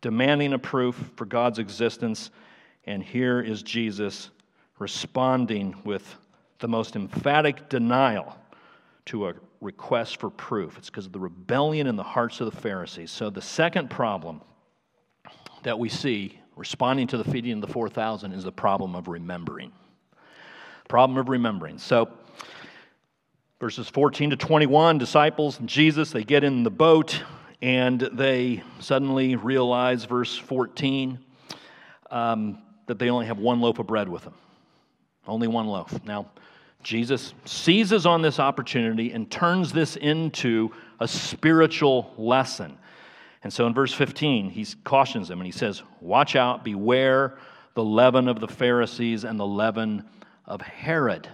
demanding 0.00 0.52
a 0.52 0.58
proof 0.58 1.10
for 1.16 1.24
God's 1.24 1.58
existence. 1.58 2.30
And 2.84 3.02
here 3.02 3.40
is 3.40 3.62
Jesus 3.62 4.30
responding 4.78 5.74
with 5.84 6.16
the 6.58 6.68
most 6.68 6.96
emphatic 6.96 7.68
denial 7.68 8.36
to 9.06 9.28
a 9.28 9.34
request 9.60 10.20
for 10.20 10.30
proof. 10.30 10.76
It's 10.78 10.90
because 10.90 11.06
of 11.06 11.12
the 11.12 11.20
rebellion 11.20 11.86
in 11.86 11.96
the 11.96 12.02
hearts 12.02 12.40
of 12.40 12.52
the 12.52 12.60
Pharisees. 12.60 13.10
So, 13.10 13.30
the 13.30 13.42
second 13.42 13.88
problem 13.90 14.40
that 15.62 15.78
we 15.78 15.88
see 15.88 16.38
responding 16.56 17.06
to 17.08 17.18
the 17.18 17.24
feeding 17.24 17.52
of 17.52 17.60
the 17.60 17.72
4,000 17.72 18.32
is 18.32 18.44
the 18.44 18.52
problem 18.52 18.94
of 18.94 19.08
remembering. 19.08 19.72
Problem 20.88 21.18
of 21.18 21.28
remembering. 21.28 21.78
So, 21.78 22.08
verses 23.60 23.88
14 23.88 24.30
to 24.30 24.36
21, 24.36 24.98
disciples 24.98 25.60
and 25.60 25.68
Jesus, 25.68 26.10
they 26.10 26.24
get 26.24 26.44
in 26.44 26.62
the 26.62 26.70
boat 26.70 27.22
and 27.62 28.00
they 28.12 28.62
suddenly 28.80 29.36
realize, 29.36 30.04
verse 30.04 30.36
14, 30.36 31.18
um, 32.10 32.58
that 32.86 32.98
they 32.98 33.10
only 33.10 33.26
have 33.26 33.38
one 33.38 33.60
loaf 33.60 33.78
of 33.78 33.86
bread 33.86 34.08
with 34.08 34.24
them. 34.24 34.34
Only 35.26 35.48
one 35.48 35.66
loaf. 35.66 36.04
Now, 36.04 36.30
Jesus 36.82 37.34
seizes 37.44 38.06
on 38.06 38.22
this 38.22 38.38
opportunity 38.38 39.12
and 39.12 39.30
turns 39.30 39.72
this 39.72 39.96
into 39.96 40.70
a 41.00 41.08
spiritual 41.08 42.14
lesson. 42.16 42.78
And 43.42 43.52
so 43.52 43.66
in 43.66 43.74
verse 43.74 43.92
15, 43.92 44.50
he 44.50 44.66
cautions 44.84 45.28
them 45.28 45.40
and 45.40 45.46
he 45.46 45.52
says, 45.52 45.82
Watch 46.00 46.36
out, 46.36 46.64
beware 46.64 47.38
the 47.74 47.84
leaven 47.84 48.28
of 48.28 48.40
the 48.40 48.48
Pharisees 48.48 49.24
and 49.24 49.38
the 49.38 49.46
leaven 49.46 50.04
of 50.44 50.60
Herod. 50.60 51.28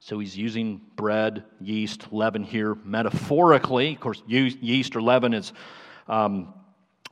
So 0.00 0.18
he's 0.18 0.36
using 0.36 0.80
bread, 0.96 1.44
yeast, 1.60 2.12
leaven 2.12 2.42
here 2.42 2.74
metaphorically. 2.84 3.94
Of 3.94 4.00
course, 4.00 4.22
yeast 4.26 4.96
or 4.96 5.02
leaven 5.02 5.32
is 5.32 5.52
um, 6.08 6.52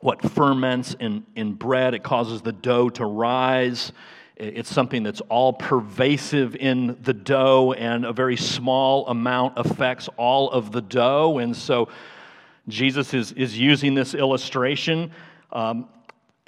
what 0.00 0.20
ferments 0.20 0.94
in, 0.98 1.24
in 1.36 1.54
bread, 1.54 1.94
it 1.94 2.02
causes 2.02 2.42
the 2.42 2.52
dough 2.52 2.90
to 2.90 3.06
rise. 3.06 3.92
It's 4.42 4.72
something 4.72 5.04
that's 5.04 5.20
all 5.28 5.52
pervasive 5.52 6.56
in 6.56 6.98
the 7.02 7.12
dough, 7.12 7.74
and 7.74 8.04
a 8.04 8.12
very 8.12 8.36
small 8.36 9.06
amount 9.06 9.54
affects 9.56 10.08
all 10.16 10.50
of 10.50 10.72
the 10.72 10.82
dough. 10.82 11.38
And 11.38 11.56
so 11.56 11.88
Jesus 12.66 13.14
is, 13.14 13.30
is 13.32 13.56
using 13.56 13.94
this 13.94 14.14
illustration 14.14 15.12
um, 15.52 15.88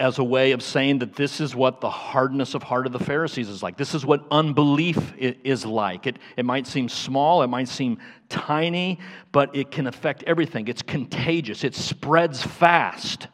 as 0.01 0.19
a 0.19 0.25
way 0.25 0.51
of 0.51 0.61
saying 0.61 0.99
that 0.99 1.15
this 1.15 1.41
is 1.41 1.55
what 1.55 1.81
the 1.81 1.89
hardness 1.89 2.55
of 2.55 2.65
heart 2.65 2.87
of 2.87 2.93
the 2.93 2.99
Pharisees 2.99 3.49
is 3.49 3.63
like. 3.63 3.77
This 3.77 3.95
is 3.95 4.05
what 4.05 4.25
unbelief 4.29 5.15
is 5.17 5.65
like. 5.65 6.09
It, 6.09 6.19
it 6.37 6.45
might 6.45 6.67
seem 6.67 6.89
small, 6.89 7.45
it 7.45 7.47
might 7.47 7.69
seem 7.69 7.99
tiny, 8.29 8.99
but 9.31 9.55
it 9.55 9.71
can 9.71 9.87
affect 9.87 10.25
everything. 10.25 10.67
It's 10.67 10.83
contagious, 10.83 11.63
it 11.63 11.77
spreads 11.77 12.43
fast. 12.43 13.29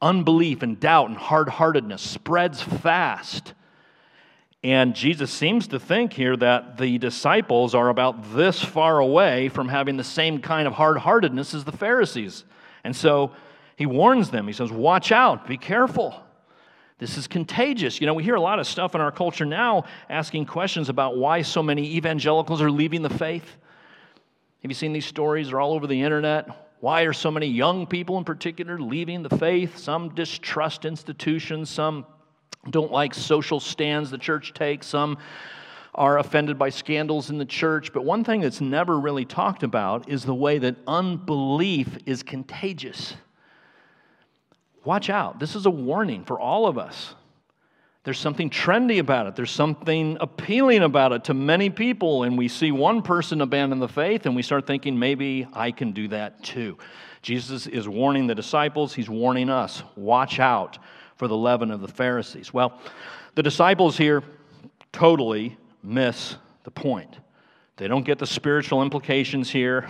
Unbelief 0.00 0.62
and 0.62 0.78
doubt 0.78 1.08
and 1.08 1.18
hard 1.18 1.48
heartedness 1.48 2.00
spreads 2.00 2.62
fast. 2.62 3.54
And 4.64 4.94
Jesus 4.94 5.32
seems 5.32 5.66
to 5.68 5.80
think 5.80 6.12
here 6.12 6.36
that 6.36 6.78
the 6.78 6.98
disciples 6.98 7.74
are 7.74 7.88
about 7.88 8.34
this 8.34 8.62
far 8.62 9.00
away 9.00 9.48
from 9.48 9.68
having 9.68 9.96
the 9.96 10.04
same 10.04 10.40
kind 10.40 10.68
of 10.68 10.74
hard 10.74 10.98
heartedness 10.98 11.52
as 11.52 11.64
the 11.64 11.72
Pharisees. 11.72 12.44
And 12.84 12.94
so 12.94 13.32
he 13.76 13.86
warns 13.86 14.30
them. 14.30 14.46
He 14.46 14.52
says, 14.52 14.70
Watch 14.70 15.10
out, 15.10 15.48
be 15.48 15.56
careful. 15.56 16.22
This 16.98 17.18
is 17.18 17.26
contagious. 17.26 18.00
You 18.00 18.06
know, 18.06 18.14
we 18.14 18.22
hear 18.22 18.36
a 18.36 18.40
lot 18.40 18.60
of 18.60 18.66
stuff 18.68 18.94
in 18.94 19.00
our 19.00 19.10
culture 19.10 19.44
now 19.44 19.86
asking 20.08 20.46
questions 20.46 20.88
about 20.88 21.16
why 21.16 21.42
so 21.42 21.60
many 21.60 21.96
evangelicals 21.96 22.62
are 22.62 22.70
leaving 22.70 23.02
the 23.02 23.10
faith. 23.10 23.56
Have 24.62 24.70
you 24.70 24.74
seen 24.76 24.92
these 24.92 25.06
stories? 25.06 25.48
They're 25.48 25.60
all 25.60 25.72
over 25.72 25.88
the 25.88 26.00
internet. 26.00 26.76
Why 26.78 27.02
are 27.02 27.12
so 27.12 27.32
many 27.32 27.46
young 27.46 27.88
people 27.88 28.18
in 28.18 28.24
particular 28.24 28.78
leaving 28.78 29.24
the 29.24 29.36
faith? 29.36 29.78
Some 29.78 30.14
distrust 30.14 30.84
institutions, 30.84 31.70
some 31.70 32.06
don't 32.70 32.92
like 32.92 33.14
social 33.14 33.60
stands 33.60 34.10
the 34.10 34.18
church 34.18 34.54
takes. 34.54 34.86
Some 34.86 35.18
are 35.94 36.18
offended 36.18 36.58
by 36.58 36.70
scandals 36.70 37.28
in 37.28 37.38
the 37.38 37.44
church. 37.44 37.92
But 37.92 38.04
one 38.04 38.24
thing 38.24 38.40
that's 38.40 38.60
never 38.60 38.98
really 38.98 39.24
talked 39.24 39.62
about 39.62 40.08
is 40.08 40.24
the 40.24 40.34
way 40.34 40.58
that 40.58 40.76
unbelief 40.86 41.98
is 42.06 42.22
contagious. 42.22 43.14
Watch 44.84 45.10
out. 45.10 45.38
This 45.38 45.54
is 45.54 45.66
a 45.66 45.70
warning 45.70 46.24
for 46.24 46.40
all 46.40 46.66
of 46.66 46.78
us. 46.78 47.14
There's 48.04 48.18
something 48.18 48.50
trendy 48.50 48.98
about 48.98 49.28
it. 49.28 49.36
There's 49.36 49.50
something 49.52 50.16
appealing 50.20 50.82
about 50.82 51.12
it 51.12 51.24
to 51.24 51.34
many 51.34 51.70
people. 51.70 52.24
And 52.24 52.36
we 52.36 52.48
see 52.48 52.72
one 52.72 53.02
person 53.02 53.40
abandon 53.40 53.78
the 53.78 53.86
faith 53.86 54.26
and 54.26 54.34
we 54.34 54.42
start 54.42 54.66
thinking, 54.66 54.98
maybe 54.98 55.46
I 55.52 55.70
can 55.70 55.92
do 55.92 56.08
that 56.08 56.42
too. 56.42 56.78
Jesus 57.20 57.68
is 57.68 57.88
warning 57.88 58.26
the 58.26 58.34
disciples, 58.34 58.92
he's 58.94 59.08
warning 59.08 59.48
us. 59.48 59.84
Watch 59.94 60.40
out 60.40 60.78
for 61.16 61.28
the 61.28 61.36
leaven 61.36 61.70
of 61.70 61.80
the 61.80 61.88
Pharisees. 61.88 62.52
Well, 62.52 62.80
the 63.34 63.42
disciples 63.42 63.96
here 63.96 64.22
totally 64.92 65.56
miss 65.82 66.36
the 66.64 66.70
point. 66.70 67.18
They 67.76 67.88
don't 67.88 68.04
get 68.04 68.18
the 68.18 68.26
spiritual 68.26 68.82
implications 68.82 69.50
here. 69.50 69.88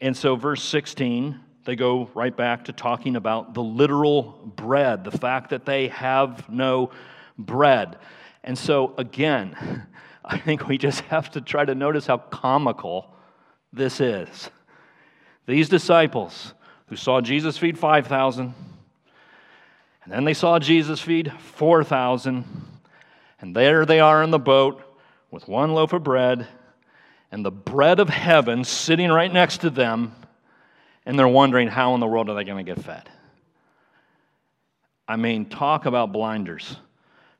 And 0.00 0.16
so, 0.16 0.36
verse 0.36 0.62
16, 0.62 1.38
they 1.64 1.76
go 1.76 2.10
right 2.14 2.36
back 2.36 2.64
to 2.64 2.72
talking 2.72 3.16
about 3.16 3.54
the 3.54 3.62
literal 3.62 4.52
bread, 4.56 5.04
the 5.04 5.16
fact 5.16 5.50
that 5.50 5.64
they 5.64 5.88
have 5.88 6.48
no 6.48 6.90
bread. 7.38 7.98
And 8.42 8.56
so, 8.56 8.94
again, 8.98 9.86
I 10.24 10.38
think 10.38 10.68
we 10.68 10.78
just 10.78 11.00
have 11.02 11.30
to 11.32 11.40
try 11.40 11.64
to 11.64 11.74
notice 11.74 12.06
how 12.06 12.18
comical 12.18 13.14
this 13.72 14.00
is. 14.00 14.50
These 15.46 15.68
disciples 15.68 16.54
who 16.86 16.96
saw 16.96 17.20
Jesus 17.20 17.58
feed 17.58 17.78
5,000, 17.78 18.54
and 20.04 20.12
then 20.12 20.24
they 20.24 20.34
saw 20.34 20.58
Jesus 20.58 21.00
feed 21.00 21.32
4,000, 21.32 22.44
and 23.40 23.56
there 23.56 23.86
they 23.86 24.00
are 24.00 24.22
in 24.22 24.30
the 24.30 24.38
boat 24.38 24.82
with 25.30 25.48
one 25.48 25.72
loaf 25.72 25.92
of 25.92 26.02
bread 26.02 26.46
and 27.34 27.44
the 27.44 27.50
bread 27.50 27.98
of 27.98 28.08
heaven 28.08 28.62
sitting 28.62 29.10
right 29.10 29.32
next 29.32 29.62
to 29.62 29.70
them, 29.70 30.14
and 31.04 31.18
they're 31.18 31.26
wondering 31.26 31.66
how 31.66 31.94
in 31.94 32.00
the 32.00 32.06
world 32.06 32.28
are 32.30 32.34
they 32.34 32.44
going 32.44 32.64
to 32.64 32.74
get 32.74 32.84
fed? 32.84 33.08
I 35.08 35.16
mean, 35.16 35.46
talk 35.46 35.84
about 35.86 36.12
blinders. 36.12 36.76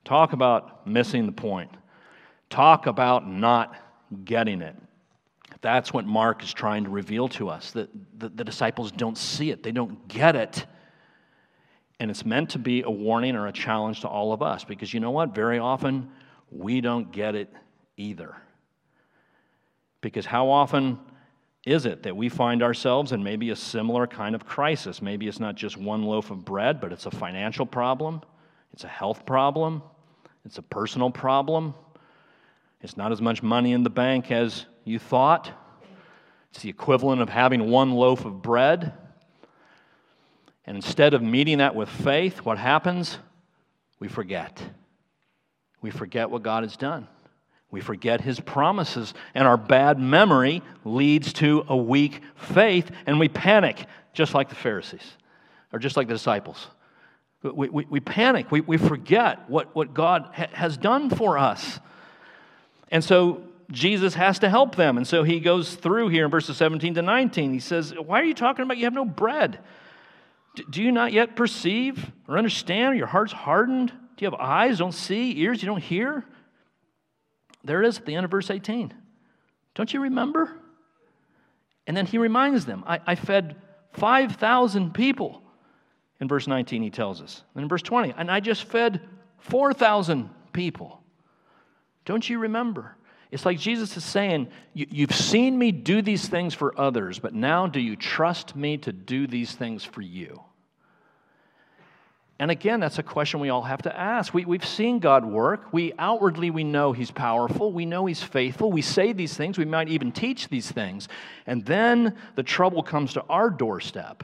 Talk 0.05 0.33
about 0.33 0.87
missing 0.87 1.27
the 1.27 1.33
point. 1.33 1.71
Talk 2.51 2.87
about 2.87 3.29
not 3.29 3.75
getting 4.25 4.63
it. 4.63 4.75
That's 5.61 5.93
what 5.93 6.05
Mark 6.05 6.43
is 6.43 6.53
trying 6.53 6.85
to 6.85 6.91
reveal 6.91 7.29
to 7.29 7.49
us 7.49 7.71
that 7.71 7.89
the, 8.19 8.29
the, 8.29 8.45
disciples 8.45 8.93
don't 8.93 9.17
see 9.17 9.51
it, 9.51 9.63
they 9.63 9.73
don't 9.73 10.09
get 10.09 10.37
it. 10.37 10.67
And 12.01 12.11
it's 12.11 12.25
meant 12.25 12.51
to 12.51 12.59
be 12.59 12.83
a 12.83 12.91
warning 12.91 13.37
or 13.37 13.47
a 13.47 13.53
challenge 13.53 14.01
to 14.01 14.09
all 14.09 14.33
of 14.33 14.43
us 14.43 14.65
because 14.65 14.93
you 14.93 15.01
know 15.01 15.13
what? 15.13 15.35
Very 15.35 15.59
often 15.59 16.11
we 16.51 16.81
don't 16.81 17.11
get 17.13 17.35
it 17.35 17.53
either. 17.97 18.37
Because 20.01 20.27
how 20.27 20.51
often 20.51 20.99
is 21.65 21.87
it 21.87 22.03
that 22.03 22.17
we 22.17 22.29
find 22.29 22.63
ourselves 22.63 23.13
in 23.13 23.23
maybe 23.23 23.51
a 23.51 23.57
similar 23.57 24.07
kind 24.07 24.35
of 24.35 24.45
crisis? 24.45 25.01
Maybe 25.01 25.29
it's 25.29 25.41
not 25.41 25.55
just 25.55 25.77
one 25.77 26.03
loaf 26.03 26.31
of 26.31 26.45
bread, 26.45 26.81
but 26.81 26.93
it's 26.93 27.07
a 27.07 27.11
financial 27.11 27.65
problem, 27.65 28.21
it's 28.73 28.85
a 28.85 28.89
health 28.89 29.25
problem, 29.25 29.83
it's 30.45 30.59
a 30.59 30.63
personal 30.63 31.11
problem, 31.11 31.75
it's 32.83 32.99
not 32.99 33.13
as 33.13 33.23
much 33.23 33.43
money 33.43 33.73
in 33.73 33.83
the 33.83 33.91
bank 33.91 34.31
as 34.31 34.67
you 34.85 34.99
thought. 34.99 35.51
It's 36.51 36.63
the 36.63 36.69
equivalent 36.69 37.23
of 37.23 37.31
having 37.31 37.71
one 37.71 37.93
loaf 37.93 38.27
of 38.27 38.43
bread. 38.43 38.93
And 40.67 40.77
instead 40.77 41.15
of 41.15 41.23
meeting 41.23 41.59
that 41.59 41.75
with 41.75 41.89
faith, 41.89 42.39
what 42.39 42.59
happens? 42.59 43.19
We 43.99 44.09
forget. 44.09 44.63
We 45.81 45.91
forget 45.91 46.31
what 46.31 46.43
God 46.43 46.63
has 46.63 46.77
done. 46.77 47.07
We 47.71 47.81
forget 47.81 48.21
his 48.21 48.39
promises, 48.39 49.15
and 49.35 49.49
our 49.49 49.57
bad 49.57 49.99
memory 49.99 50.63
leads 50.85 51.33
to 51.35 51.65
a 51.69 51.77
weak 51.77 52.23
faith, 52.37 52.91
and 53.05 53.19
we 53.19 53.29
panic, 53.29 53.87
just 54.13 54.33
like 54.33 54.49
the 54.49 54.55
Pharisees, 54.55 55.03
or 55.73 55.81
just 55.81 55.97
like 55.97 56.07
the 56.07 56.15
disciples. 56.15 56.69
We, 57.43 57.69
we, 57.69 57.87
we 57.91 58.01
panic, 58.01 58.51
we, 58.51 58.61
we 58.61 58.77
forget 58.77 59.51
what, 59.51 59.75
what 59.75 59.93
God 59.93 60.31
ha- 60.33 60.47
has 60.53 60.77
done 60.77 61.11
for 61.11 61.37
us. 61.37 61.81
And 62.91 63.03
so 63.03 63.43
Jesus 63.71 64.15
has 64.15 64.39
to 64.39 64.49
help 64.49 64.77
them. 64.77 64.97
And 64.97 65.07
so 65.07 65.25
he 65.25 65.41
goes 65.41 65.75
through 65.75 66.09
here 66.09 66.25
in 66.25 66.31
verses 66.31 66.57
17 66.57 66.95
to 66.95 67.03
19. 67.03 67.53
He 67.53 67.61
says, 67.61 67.93
Why 67.93 68.21
are 68.21 68.25
you 68.25 68.35
talking 68.35 68.63
about 68.63 68.79
you 68.79 68.85
have 68.85 68.95
no 68.95 69.05
bread? 69.05 69.59
Do 70.71 70.83
you 70.83 70.93
not 70.93 71.13
yet 71.13 71.37
perceive 71.37 72.13
or 72.29 72.39
understand? 72.39 72.97
Your 72.97 73.07
heart's 73.07 73.33
hardened? 73.33 73.93
Do 74.17 74.25
you 74.25 74.31
have 74.31 74.39
eyes, 74.39 74.79
don't 74.79 74.93
see, 74.93 75.39
ears, 75.41 75.63
you 75.63 75.67
don't 75.67 75.83
hear? 75.83 76.25
There 77.65 77.83
it 77.83 77.89
is 77.89 77.99
at 77.99 78.07
the 78.07 78.15
end 78.15 78.25
of 78.25 78.31
verse 78.31 78.51
18. 78.51 78.95
Don't 79.75 79.93
you 79.93 80.01
remember? 80.01 80.57
And 81.87 81.97
then 81.97 82.07
he 82.07 82.19
reminds 82.19 82.65
them, 82.65 82.85
I, 82.87 83.01
I 83.07 83.15
fed 83.15 83.57
5,000 83.93 84.95
people. 84.95 85.43
In 86.21 86.29
verse 86.29 86.47
19, 86.47 86.83
he 86.83 86.91
tells 86.91 87.21
us. 87.21 87.43
And 87.55 87.63
in 87.65 87.69
verse 87.69 87.83
20, 87.83 88.15
and 88.17 88.31
I 88.31 88.41
just 88.41 88.65
fed 88.65 89.01
4,000 89.39 90.31
people. 90.53 91.03
Don't 92.05 92.29
you 92.29 92.39
remember? 92.39 92.97
It's 93.35 93.45
like 93.45 93.59
Jesus 93.59 93.97
is 93.97 94.05
saying, 94.05 94.47
You've 94.75 95.15
seen 95.15 95.59
me 95.59 95.73
do 95.73 96.03
these 96.03 96.29
things 96.29 96.55
for 96.55 96.73
others, 96.81 97.19
but 97.19 97.35
now 97.35 97.67
do 97.67 97.81
you 97.81 97.97
trust 97.97 98.55
me 98.55 98.77
to 98.79 98.93
do 98.93 99.27
these 99.27 99.51
things 99.53 99.83
for 99.83 100.03
you? 100.03 100.41
And 102.39 102.53
again, 102.53 102.79
that's 102.79 103.01
a 103.01 103.03
question 103.03 103.41
we 103.41 103.49
all 103.49 103.63
have 103.63 103.83
to 103.83 103.99
ask. 103.99 104.33
We, 104.33 104.45
we've 104.45 104.65
seen 104.65 105.01
God 105.01 105.25
work. 105.25 105.73
We 105.73 105.93
outwardly 105.99 106.53
we 106.53 106.63
know 106.63 106.93
He's 106.93 107.11
powerful. 107.11 107.73
We 107.73 107.87
know 107.87 108.07
He's 108.07 108.23
faithful. 108.23 108.71
We 108.71 108.83
say 108.83 109.13
these 109.13 109.37
things. 109.37 109.59
We 109.59 109.65
might 109.65 109.89
even 109.89 110.13
teach 110.13 110.47
these 110.47 110.71
things. 110.71 111.09
And 111.45 111.67
then 111.67 112.15
the 112.37 112.45
trouble 112.45 112.85
comes 112.85 113.15
to 113.15 113.25
our 113.29 113.51
doorstep. 113.51 114.23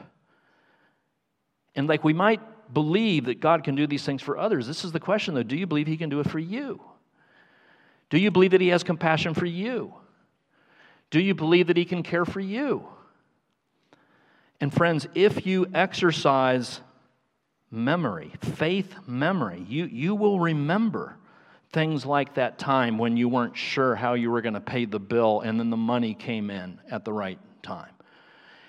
And 1.75 1.89
like 1.89 2.05
we 2.05 2.13
might 2.13 2.39
believe 2.73 3.25
that 3.25 3.41
God 3.41 3.65
can 3.65 3.75
do 3.75 3.87
these 3.87 4.05
things 4.05 4.21
for 4.21 4.37
others. 4.37 4.67
This 4.67 4.85
is 4.85 4.93
the 4.93 5.01
question 5.01 5.35
though. 5.35 5.43
Do 5.43 5.57
you 5.57 5.67
believe 5.67 5.87
He 5.87 5.97
can 5.97 6.09
do 6.09 6.21
it 6.21 6.29
for 6.29 6.39
you? 6.39 6.79
Do 8.11 8.19
you 8.19 8.29
believe 8.29 8.51
that 8.51 8.61
He 8.61 8.67
has 8.67 8.83
compassion 8.83 9.33
for 9.33 9.47
you? 9.47 9.95
Do 11.09 11.19
you 11.19 11.33
believe 11.33 11.67
that 11.67 11.77
He 11.77 11.85
can 11.85 12.03
care 12.03 12.25
for 12.25 12.39
you? 12.39 12.87
And 14.59 14.71
friends, 14.71 15.07
if 15.15 15.47
you 15.47 15.67
exercise 15.73 16.81
memory, 17.71 18.33
faith 18.41 18.93
memory, 19.07 19.65
you, 19.67 19.85
you 19.85 20.13
will 20.13 20.39
remember 20.39 21.15
things 21.71 22.05
like 22.05 22.35
that 22.35 22.59
time 22.59 22.97
when 22.97 23.15
you 23.15 23.29
weren't 23.29 23.55
sure 23.55 23.95
how 23.95 24.13
you 24.13 24.29
were 24.29 24.41
going 24.41 24.53
to 24.53 24.61
pay 24.61 24.85
the 24.85 24.99
bill 24.99 25.39
and 25.41 25.57
then 25.57 25.69
the 25.69 25.77
money 25.77 26.13
came 26.13 26.51
in 26.51 26.79
at 26.91 27.05
the 27.05 27.13
right 27.13 27.39
time. 27.63 27.91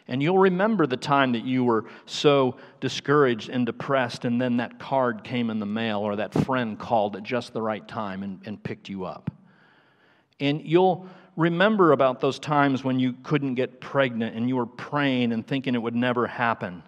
And 0.09 0.23
you'll 0.23 0.39
remember 0.39 0.87
the 0.87 0.97
time 0.97 1.33
that 1.33 1.45
you 1.45 1.65
were 1.65 1.85
so 2.07 2.57
discouraged 2.81 3.49
and 3.49 3.65
depressed, 3.65 4.25
and 4.25 4.41
then 4.41 4.57
that 4.57 4.79
card 4.79 5.23
came 5.23 5.49
in 5.49 5.61
the 5.61 5.67
mail 5.67 6.01
or 6.01 6.17
that 6.17 6.35
friend 6.35 6.79
called 6.79 7.17
at 7.17 7.23
just 7.23 7.53
the 7.53 7.63
right 7.63 7.87
time 7.87 8.23
and, 8.23 8.41
and 8.45 8.63
picked 8.63 8.89
you 8.89 9.05
up. 9.05 9.31
And 10.41 10.61
you'll 10.67 11.07
remember 11.37 11.93
about 11.93 12.21
those 12.21 12.39
times 12.39 12.83
when 12.83 12.99
you 12.99 13.15
couldn't 13.23 13.55
get 13.55 13.81
pregnant 13.81 14.37
and 14.37 14.49
you 14.49 14.57
were 14.57 14.67
praying 14.67 15.33
and 15.33 15.47
thinking 15.47 15.75
it 15.75 15.83
would 15.83 15.95
never 15.95 16.27
happen, 16.27 16.83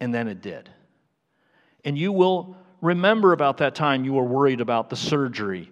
and 0.00 0.14
then 0.14 0.28
it 0.28 0.40
did. 0.40 0.70
And 1.84 1.98
you 1.98 2.12
will 2.12 2.56
remember 2.80 3.32
about 3.32 3.58
that 3.58 3.74
time 3.74 4.04
you 4.04 4.12
were 4.12 4.24
worried 4.24 4.60
about 4.60 4.88
the 4.88 4.96
surgery, 4.96 5.70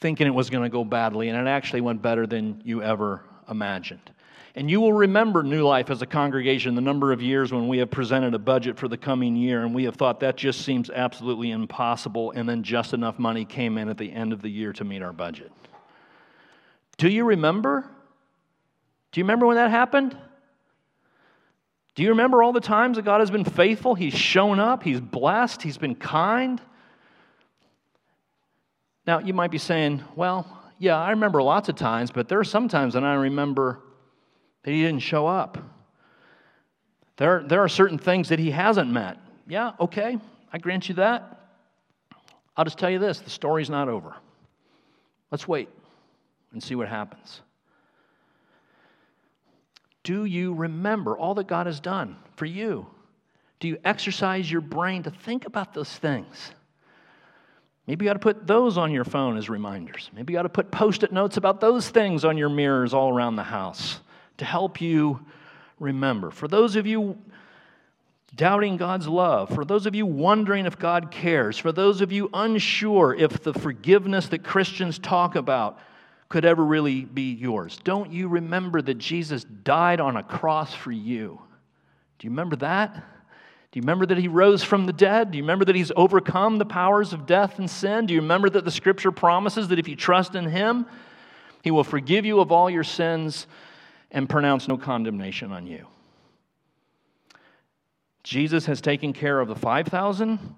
thinking 0.00 0.26
it 0.26 0.34
was 0.34 0.48
going 0.48 0.64
to 0.64 0.70
go 0.70 0.84
badly, 0.84 1.28
and 1.28 1.38
it 1.38 1.50
actually 1.50 1.82
went 1.82 2.00
better 2.00 2.26
than 2.26 2.62
you 2.64 2.82
ever 2.82 3.24
imagined. 3.48 4.10
And 4.54 4.70
you 4.70 4.80
will 4.80 4.92
remember 4.92 5.42
New 5.42 5.66
Life 5.66 5.90
as 5.90 6.02
a 6.02 6.06
congregation 6.06 6.74
the 6.74 6.80
number 6.80 7.12
of 7.12 7.22
years 7.22 7.52
when 7.52 7.68
we 7.68 7.78
have 7.78 7.90
presented 7.90 8.34
a 8.34 8.38
budget 8.38 8.76
for 8.76 8.88
the 8.88 8.96
coming 8.96 9.36
year 9.36 9.64
and 9.64 9.74
we 9.74 9.84
have 9.84 9.96
thought 9.96 10.20
that 10.20 10.36
just 10.36 10.62
seems 10.62 10.90
absolutely 10.90 11.50
impossible, 11.50 12.32
and 12.32 12.48
then 12.48 12.62
just 12.62 12.92
enough 12.92 13.18
money 13.18 13.44
came 13.44 13.78
in 13.78 13.88
at 13.88 13.98
the 13.98 14.12
end 14.12 14.32
of 14.32 14.42
the 14.42 14.48
year 14.48 14.72
to 14.72 14.84
meet 14.84 15.02
our 15.02 15.12
budget. 15.12 15.52
Do 16.96 17.08
you 17.08 17.24
remember? 17.24 17.88
Do 19.12 19.20
you 19.20 19.24
remember 19.24 19.46
when 19.46 19.56
that 19.56 19.70
happened? 19.70 20.16
Do 21.94 22.02
you 22.02 22.10
remember 22.10 22.42
all 22.42 22.52
the 22.52 22.60
times 22.60 22.96
that 22.96 23.04
God 23.04 23.20
has 23.20 23.30
been 23.30 23.44
faithful? 23.44 23.94
He's 23.94 24.14
shown 24.14 24.60
up, 24.60 24.82
He's 24.82 25.00
blessed, 25.00 25.62
He's 25.62 25.78
been 25.78 25.94
kind. 25.94 26.60
Now, 29.06 29.20
you 29.20 29.32
might 29.32 29.50
be 29.50 29.58
saying, 29.58 30.04
well, 30.14 30.46
yeah, 30.78 30.96
I 30.96 31.10
remember 31.10 31.42
lots 31.42 31.68
of 31.68 31.76
times, 31.76 32.10
but 32.10 32.28
there 32.28 32.38
are 32.38 32.44
some 32.44 32.68
times 32.68 32.94
that 32.94 33.02
I 33.02 33.14
remember 33.14 33.80
that 34.62 34.70
he 34.70 34.82
didn't 34.82 35.00
show 35.00 35.26
up. 35.26 35.58
There, 37.16 37.42
there 37.42 37.62
are 37.62 37.68
certain 37.68 37.98
things 37.98 38.28
that 38.28 38.38
he 38.38 38.50
hasn't 38.50 38.90
met. 38.90 39.18
Yeah, 39.46 39.72
okay, 39.80 40.18
I 40.52 40.58
grant 40.58 40.88
you 40.88 40.94
that. 40.96 41.34
I'll 42.56 42.64
just 42.64 42.78
tell 42.78 42.90
you 42.90 42.98
this 42.98 43.20
the 43.20 43.30
story's 43.30 43.70
not 43.70 43.88
over. 43.88 44.14
Let's 45.30 45.46
wait 45.46 45.68
and 46.52 46.62
see 46.62 46.74
what 46.74 46.88
happens. 46.88 47.42
Do 50.02 50.24
you 50.24 50.54
remember 50.54 51.16
all 51.16 51.34
that 51.34 51.48
God 51.48 51.66
has 51.66 51.80
done 51.80 52.16
for 52.36 52.46
you? 52.46 52.86
Do 53.60 53.68
you 53.68 53.78
exercise 53.84 54.50
your 54.50 54.60
brain 54.60 55.02
to 55.02 55.10
think 55.10 55.44
about 55.44 55.74
those 55.74 55.90
things? 55.90 56.52
Maybe 57.86 58.04
you 58.04 58.10
ought 58.10 58.14
to 58.14 58.20
put 58.20 58.46
those 58.46 58.78
on 58.78 58.92
your 58.92 59.04
phone 59.04 59.36
as 59.36 59.48
reminders. 59.48 60.10
Maybe 60.14 60.32
you 60.32 60.38
ought 60.38 60.42
to 60.44 60.48
put 60.48 60.70
post 60.70 61.02
it 61.02 61.12
notes 61.12 61.36
about 61.36 61.60
those 61.60 61.88
things 61.88 62.24
on 62.24 62.36
your 62.36 62.48
mirrors 62.48 62.94
all 62.94 63.12
around 63.12 63.36
the 63.36 63.42
house 63.42 64.00
to 64.38 64.44
help 64.44 64.80
you 64.80 65.20
remember. 65.78 66.30
For 66.30 66.48
those 66.48 66.76
of 66.76 66.86
you 66.86 67.18
doubting 68.34 68.76
God's 68.76 69.08
love, 69.08 69.50
for 69.50 69.64
those 69.64 69.86
of 69.86 69.94
you 69.94 70.06
wondering 70.06 70.66
if 70.66 70.78
God 70.78 71.10
cares, 71.10 71.58
for 71.58 71.72
those 71.72 72.00
of 72.00 72.12
you 72.12 72.30
unsure 72.32 73.14
if 73.14 73.42
the 73.42 73.52
forgiveness 73.52 74.28
that 74.28 74.44
Christians 74.44 74.98
talk 74.98 75.34
about 75.34 75.78
could 76.28 76.44
ever 76.44 76.64
really 76.64 77.04
be 77.04 77.32
yours, 77.32 77.78
don't 77.84 78.12
you 78.12 78.28
remember 78.28 78.82
that 78.82 78.98
Jesus 78.98 79.44
died 79.44 80.00
on 80.00 80.16
a 80.16 80.22
cross 80.22 80.74
for 80.74 80.92
you? 80.92 81.40
Do 82.18 82.26
you 82.26 82.30
remember 82.30 82.56
that? 82.56 82.94
Do 83.70 83.78
you 83.78 83.82
remember 83.82 84.06
that 84.06 84.18
he 84.18 84.28
rose 84.28 84.62
from 84.62 84.86
the 84.86 84.92
dead? 84.92 85.30
Do 85.30 85.38
you 85.38 85.44
remember 85.44 85.64
that 85.66 85.76
he's 85.76 85.92
overcome 85.94 86.58
the 86.58 86.64
powers 86.64 87.12
of 87.12 87.26
death 87.26 87.58
and 87.58 87.68
sin? 87.68 88.06
Do 88.06 88.14
you 88.14 88.20
remember 88.20 88.48
that 88.50 88.64
the 88.64 88.70
scripture 88.70 89.12
promises 89.12 89.68
that 89.68 89.78
if 89.78 89.88
you 89.88 89.96
trust 89.96 90.34
in 90.34 90.46
him, 90.46 90.86
he 91.62 91.70
will 91.70 91.84
forgive 91.84 92.24
you 92.24 92.40
of 92.40 92.50
all 92.50 92.70
your 92.70 92.84
sins 92.84 93.46
and 94.10 94.28
pronounce 94.28 94.68
no 94.68 94.76
condemnation 94.76 95.52
on 95.52 95.66
you. 95.66 95.86
Jesus 98.22 98.66
has 98.66 98.80
taken 98.80 99.12
care 99.12 99.40
of 99.40 99.48
the 99.48 99.54
5,000. 99.54 100.54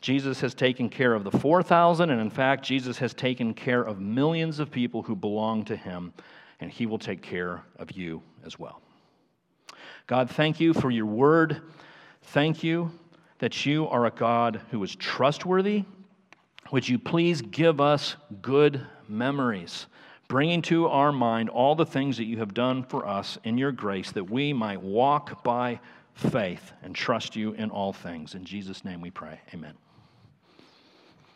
Jesus 0.00 0.40
has 0.40 0.54
taken 0.54 0.90
care 0.90 1.14
of 1.14 1.24
the 1.24 1.30
4,000, 1.30 2.10
and 2.10 2.20
in 2.20 2.28
fact, 2.28 2.64
Jesus 2.64 2.98
has 2.98 3.14
taken 3.14 3.54
care 3.54 3.82
of 3.82 4.00
millions 4.00 4.58
of 4.58 4.70
people 4.70 5.02
who 5.02 5.16
belong 5.16 5.64
to 5.64 5.76
him, 5.76 6.12
and 6.60 6.70
he 6.70 6.84
will 6.84 6.98
take 6.98 7.22
care 7.22 7.62
of 7.78 7.92
you 7.92 8.22
as 8.44 8.58
well. 8.58 8.82
God, 10.06 10.28
thank 10.28 10.60
you 10.60 10.74
for 10.74 10.90
your 10.90 11.06
word. 11.06 11.62
Thank 12.20 12.62
you 12.62 12.90
that 13.38 13.64
you 13.64 13.88
are 13.88 14.04
a 14.04 14.10
God 14.10 14.60
who 14.70 14.82
is 14.82 14.94
trustworthy. 14.96 15.84
Would 16.70 16.86
you 16.86 16.98
please 16.98 17.40
give 17.40 17.80
us 17.80 18.16
good 18.42 18.86
memories, 19.08 19.86
bringing 20.34 20.62
to 20.62 20.88
our 20.88 21.12
mind 21.12 21.48
all 21.48 21.76
the 21.76 21.86
things 21.86 22.16
that 22.16 22.24
you 22.24 22.38
have 22.38 22.52
done 22.52 22.82
for 22.82 23.06
us 23.06 23.38
in 23.44 23.56
your 23.56 23.70
grace, 23.70 24.10
that 24.10 24.28
we 24.28 24.52
might 24.52 24.82
walk 24.82 25.44
by 25.44 25.78
faith 26.14 26.72
and 26.82 26.92
trust 26.92 27.36
you 27.36 27.52
in 27.52 27.70
all 27.70 27.92
things. 27.92 28.34
In 28.34 28.44
Jesus' 28.44 28.84
name 28.84 29.00
we 29.00 29.12
pray. 29.12 29.40
Amen. 29.54 29.74